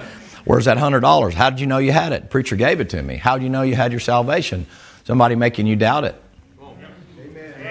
[0.46, 1.34] Where's that hundred dollars?
[1.34, 2.30] How did you know you had it?
[2.30, 3.16] Preacher gave it to me.
[3.16, 4.66] How do you know you had your salvation?
[5.04, 6.14] Somebody making you doubt it.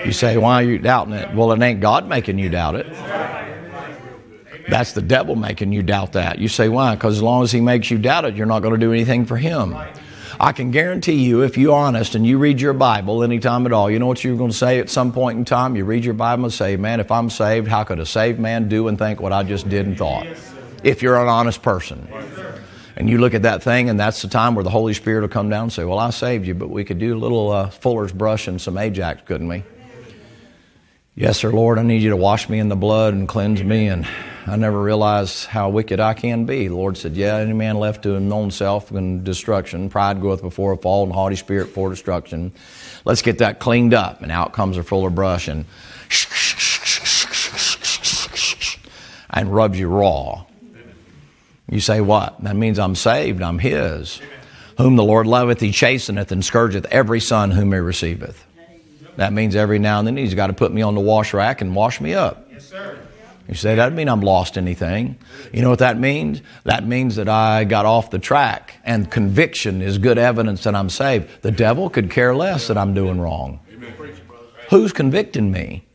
[0.04, 1.34] You say, why are you doubting it?
[1.34, 2.86] Well, it ain't God making you doubt it.
[4.68, 6.38] That's the devil making you doubt that.
[6.38, 6.96] You say, why?
[6.96, 9.26] Because as long as he makes you doubt it, you're not going to do anything
[9.26, 9.76] for him.
[10.38, 13.90] I can guarantee you, if you're honest and you read your Bible anytime at all,
[13.90, 15.78] you know what you're going to say at some point in time?
[15.78, 18.68] You read your Bible and say, Man, if I'm saved, how could a saved man
[18.68, 20.28] do and think what I just did and thought?
[20.84, 22.08] If you're an honest person.
[22.98, 25.28] And you look at that thing, and that's the time where the Holy Spirit will
[25.28, 27.70] come down and say, Well, I saved you, but we could do a little uh,
[27.70, 29.64] Fuller's brush and some Ajax, couldn't we?
[31.18, 33.88] Yes, sir, Lord, I need you to wash me in the blood and cleanse me.
[33.88, 34.06] And
[34.48, 36.68] I never realized how wicked I can be.
[36.68, 40.42] The Lord said, Yeah, any man left to his own self and destruction, pride goeth
[40.42, 42.54] before a fall, and haughty spirit for destruction.
[43.04, 44.22] Let's get that cleaned up.
[44.22, 45.66] And out comes a fuller brush and
[49.32, 50.46] and rubs you raw.
[51.70, 52.44] You say, What?
[52.44, 54.22] That means I'm saved, I'm His.
[54.78, 58.46] Whom the Lord loveth, He chasteneth and scourgeth every son whom He receiveth.
[59.18, 61.62] That means every now and then He's got to put me on the wash rack
[61.62, 62.48] and wash me up.
[62.52, 63.00] Yes, sir.
[63.48, 65.18] You say, that doesn't mean I'm lost anything.
[65.54, 66.42] You know what that means?
[66.64, 70.90] That means that I got off the track, and conviction is good evidence that I'm
[70.90, 71.30] saved.
[71.44, 73.60] The devil could care less that I'm doing wrong.
[74.72, 75.86] Who's convicting me?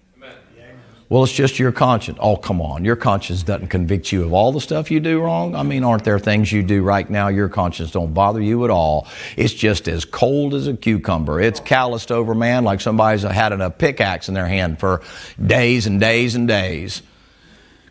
[1.11, 2.19] Well, it's just your conscience.
[2.23, 2.85] Oh, come on.
[2.85, 5.57] Your conscience doesn't convict you of all the stuff you do wrong.
[5.57, 8.71] I mean, aren't there things you do right now your conscience don't bother you at
[8.71, 9.09] all?
[9.37, 11.41] It's just as cold as a cucumber.
[11.41, 15.03] It's calloused over, man, like somebody's had a pickaxe in their hand for
[15.45, 17.03] days and days and days.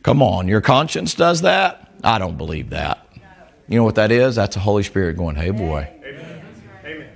[0.02, 1.92] Come on, your conscience does that?
[2.02, 3.06] I don't believe that.
[3.68, 4.38] You know what that is?
[4.38, 5.90] That's the Holy Spirit going, hey, boy.
[6.06, 7.10] Amen.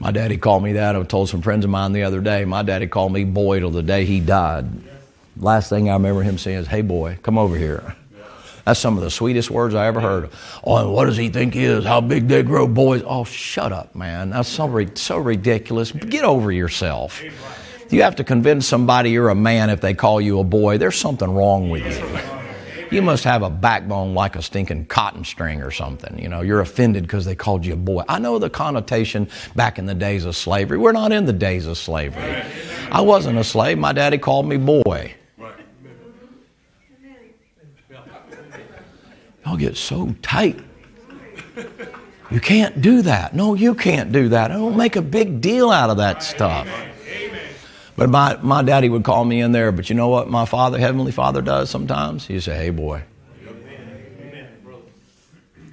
[0.00, 0.96] My daddy called me that.
[0.96, 2.44] I told some friends of mine the other day.
[2.44, 4.66] My daddy called me boy till the day he died.
[5.36, 7.96] Last thing I remember him saying is, hey, boy, come over here.
[8.64, 10.30] That's some of the sweetest words I ever heard.
[10.62, 11.84] Oh, and what does he think he is?
[11.84, 13.02] How big they grow boys?
[13.04, 14.30] Oh, shut up, man.
[14.30, 15.90] That's so, so ridiculous.
[15.90, 17.22] Get over yourself.
[17.90, 20.78] You have to convince somebody you're a man if they call you a boy.
[20.78, 22.96] There's something wrong with you.
[22.96, 26.18] You must have a backbone like a stinking cotton string or something.
[26.18, 28.04] You know, you're offended because they called you a boy.
[28.08, 30.78] I know the connotation back in the days of slavery.
[30.78, 32.44] We're not in the days of slavery.
[32.92, 33.78] I wasn't a slave.
[33.78, 35.14] My daddy called me boy.
[39.52, 40.58] Y'all get so tight.
[42.30, 43.34] You can't do that.
[43.34, 44.50] No, you can't do that.
[44.50, 46.66] I don't make a big deal out of that stuff.
[47.94, 50.78] But my, my daddy would call me in there, but you know what my father,
[50.78, 52.26] Heavenly Father, does sometimes?
[52.26, 53.02] He'd say, Hey, boy.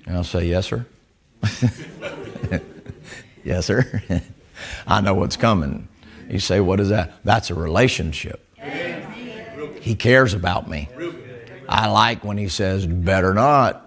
[0.06, 0.86] And I'll say, Yes, sir.
[3.46, 4.04] yes, sir.
[4.88, 5.88] I know what's coming.
[6.30, 7.14] You say, What is that?
[7.24, 8.46] That's a relationship.
[9.80, 10.90] He cares about me.
[11.70, 13.86] I like when he says, Better not.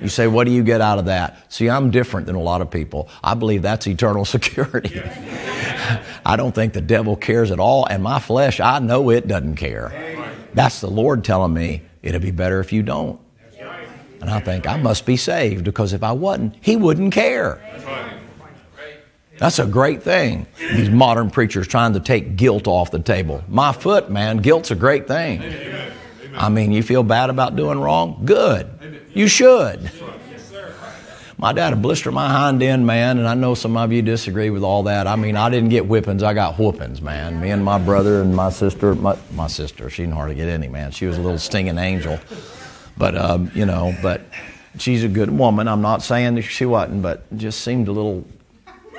[0.00, 1.52] You say, What do you get out of that?
[1.52, 3.08] See, I'm different than a lot of people.
[3.22, 5.02] I believe that's eternal security.
[6.24, 9.56] I don't think the devil cares at all, and my flesh, I know it doesn't
[9.56, 9.92] care.
[10.54, 13.20] That's the Lord telling me, it'd be better if you don't.
[14.20, 17.60] And I think, I must be saved because if I wasn't, he wouldn't care.
[19.38, 20.46] That's a great thing.
[20.58, 23.42] These modern preachers trying to take guilt off the table.
[23.48, 25.42] My foot, man, guilt's a great thing.
[26.34, 28.22] I mean, you feel bad about doing wrong?
[28.24, 28.68] Good.
[29.14, 29.90] You should.
[31.38, 34.50] My dad would blister my hind end, man, and I know some of you disagree
[34.50, 35.08] with all that.
[35.08, 37.40] I mean, I didn't get whippings, I got whoopings, man.
[37.40, 40.68] Me and my brother and my sister, my, my sister, she didn't hardly get any,
[40.68, 40.92] man.
[40.92, 42.20] She was a little stinging angel.
[42.96, 44.20] But, um, you know, but
[44.78, 45.66] she's a good woman.
[45.66, 48.24] I'm not saying that she wasn't, but just seemed a little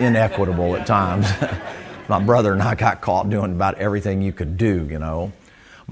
[0.01, 1.27] inequitable at times.
[2.09, 5.31] my brother and I got caught doing about everything you could do, you know.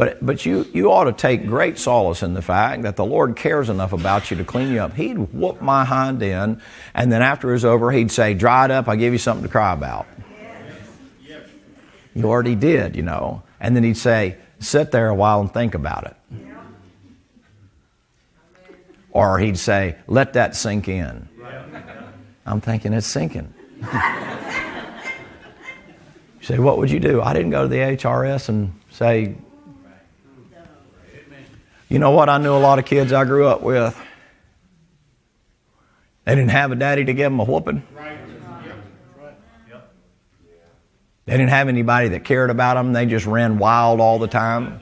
[0.02, 3.36] But, but you, you ought to take great solace in the fact that the Lord
[3.36, 4.96] cares enough about you to clean you up.
[4.96, 6.60] He'd whoop my hind end,
[6.96, 9.44] and then after it was over, he'd say, Dry it up, I give you something
[9.44, 10.08] to cry about.
[12.16, 13.44] You already did, you know.
[13.60, 16.16] And then he'd say, Sit there a while and think about it.
[19.12, 21.30] Or he'd say, Let that sink in.
[22.48, 23.54] I'm thinking, It's sinking.
[23.82, 23.88] you
[26.42, 27.22] say, What would you do?
[27.22, 29.36] I didn't go to the HRS and say,
[31.92, 32.30] you know what?
[32.30, 34.00] I knew a lot of kids I grew up with.
[36.24, 37.84] They didn't have a daddy to give them a whooping.
[41.26, 42.94] They didn't have anybody that cared about them.
[42.94, 44.80] They just ran wild all the time.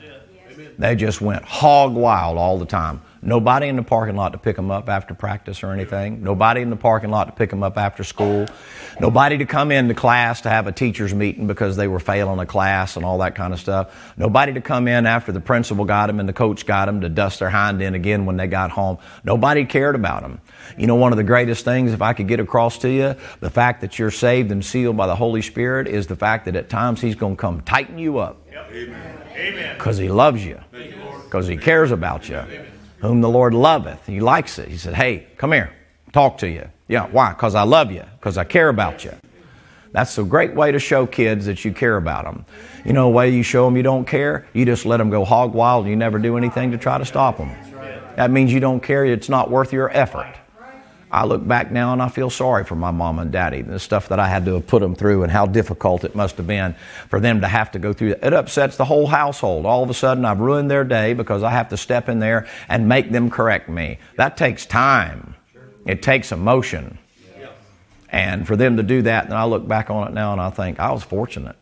[0.78, 3.02] They just went hog wild all the time.
[3.22, 6.22] Nobody in the parking lot to pick them up after practice or anything.
[6.22, 8.46] Nobody in the parking lot to pick them up after school.
[8.98, 12.46] Nobody to come into class to have a teacher's meeting because they were failing a
[12.46, 14.14] class and all that kind of stuff.
[14.16, 17.10] Nobody to come in after the principal got them and the coach got them to
[17.10, 18.96] dust their hind end again when they got home.
[19.22, 20.40] Nobody cared about them.
[20.78, 23.50] You know, one of the greatest things, if I could get across to you, the
[23.50, 26.70] fact that you're saved and sealed by the Holy Spirit is the fact that at
[26.70, 28.38] times He's going to come tighten you up.
[29.74, 30.58] Because He loves you.
[31.24, 32.42] Because He cares about you
[33.00, 34.06] whom the Lord loveth.
[34.06, 34.68] He likes it.
[34.68, 35.72] He said, Hey, come here,
[36.12, 36.68] talk to you.
[36.88, 37.30] Yeah, why?
[37.32, 39.12] Because I love you, because I care about you.
[39.92, 42.44] That's a great way to show kids that you care about them.
[42.84, 45.24] You know, a way you show them you don't care, you just let them go
[45.24, 47.50] hog wild and you never do anything to try to stop them.
[48.16, 50.32] That means you don't care, it's not worth your effort.
[51.12, 54.08] I look back now and I feel sorry for my mom and daddy, the stuff
[54.10, 56.76] that I had to put them through and how difficult it must have been
[57.08, 58.14] for them to have to go through.
[58.22, 59.66] It upsets the whole household.
[59.66, 62.46] All of a sudden, I've ruined their day because I have to step in there
[62.68, 63.98] and make them correct me.
[64.16, 65.34] That takes time,
[65.84, 66.98] it takes emotion.
[68.12, 70.50] And for them to do that, and I look back on it now and I
[70.50, 71.56] think, I was fortunate.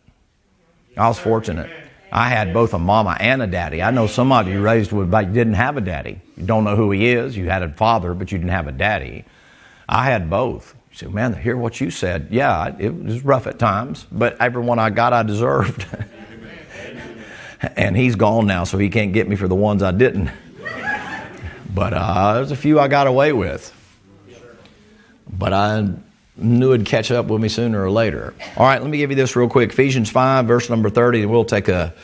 [0.96, 1.70] I was fortunate.
[2.10, 3.82] I had both a mama and a daddy.
[3.82, 6.20] I know some of you raised with, but you didn't have a daddy.
[6.36, 7.36] You don't know who he is.
[7.36, 9.24] You had a father, but you didn't have a daddy.
[9.88, 10.74] I had both.
[10.90, 14.78] You said, man, hear what you said, yeah, it was rough at times, but everyone
[14.78, 15.86] I got, I deserved.
[17.76, 20.30] and he's gone now, so he can't get me for the ones I didn't.
[21.74, 23.72] But uh, there's a few I got away with.
[25.30, 25.88] But I
[26.36, 28.34] knew it'd catch up with me sooner or later.
[28.56, 29.70] All right, let me give you this real quick.
[29.70, 31.94] Ephesians 5, verse number 30, we'll take a,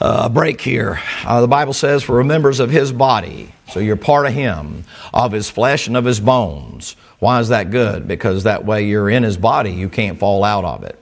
[0.00, 1.00] a break here.
[1.24, 5.32] Uh, the Bible says, For members of his body, so you're part of him, of
[5.32, 6.96] his flesh and of his bones.
[7.18, 8.06] Why is that good?
[8.06, 10.98] Because that way you're in his body, you can't fall out of it.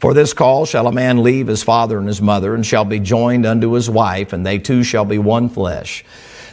[0.00, 2.98] For this call shall a man leave his father and his mother, and shall be
[2.98, 6.04] joined unto his wife, and they two shall be one flesh.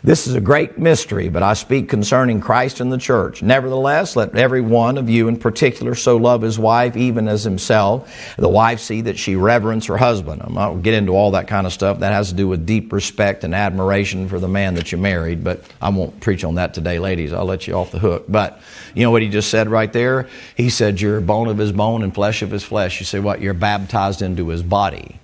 [0.03, 3.41] This is a great mystery, but I speak concerning Christ and the church.
[3.41, 8.35] Nevertheless, let every one of you in particular so love his wife even as himself.
[8.37, 10.41] The wife see that she reverence her husband.
[10.43, 11.99] I'm not get into all that kind of stuff.
[11.99, 15.43] That has to do with deep respect and admiration for the man that you married,
[15.43, 17.33] but I won't preach on that today, ladies.
[17.33, 18.25] I'll let you off the hook.
[18.29, 18.61] But
[18.95, 20.29] you know what he just said right there?
[20.55, 22.99] He said, You're bone of his bone and flesh of his flesh.
[22.99, 23.41] You say, What?
[23.41, 25.19] You're baptized into his body.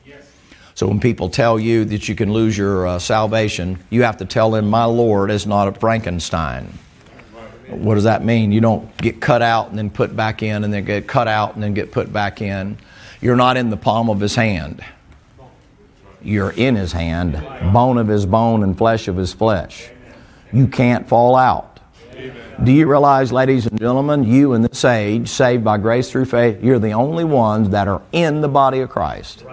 [0.76, 4.26] So when people tell you that you can lose your uh, salvation, you have to
[4.26, 6.78] tell them, My Lord is not a Frankenstein.
[7.70, 8.52] What does that mean?
[8.52, 11.56] You don't get cut out and then put back in and then get cut out
[11.56, 12.78] and then get put back in.
[13.22, 14.84] You're not in the palm of his hand.
[16.22, 19.90] You're in his hand, bone of his bone and flesh of his flesh.
[20.52, 21.80] You can't fall out.
[22.64, 26.62] Do you realize, ladies and gentlemen, you in this age, saved by grace through faith,
[26.62, 29.46] you're the only ones that are in the body of Christ.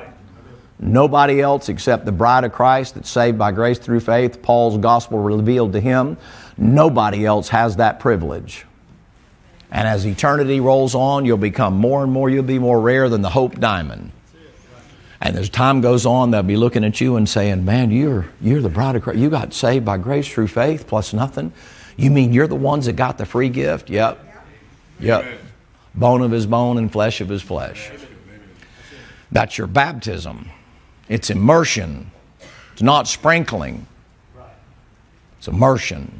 [0.84, 5.20] Nobody else except the bride of Christ that's saved by grace through faith, Paul's gospel
[5.20, 6.16] revealed to him.
[6.58, 8.66] Nobody else has that privilege.
[9.70, 13.22] And as eternity rolls on, you'll become more and more, you'll be more rare than
[13.22, 14.10] the Hope Diamond.
[15.20, 18.60] And as time goes on, they'll be looking at you and saying, Man, you're, you're
[18.60, 19.20] the bride of Christ.
[19.20, 21.52] You got saved by grace through faith plus nothing.
[21.96, 23.88] You mean you're the ones that got the free gift?
[23.88, 24.18] Yep.
[24.98, 25.26] Yep.
[25.94, 27.92] Bone of his bone and flesh of his flesh.
[29.30, 30.50] That's your baptism.
[31.12, 32.10] It's immersion.
[32.72, 33.86] It's not sprinkling.
[35.36, 36.10] It's immersion.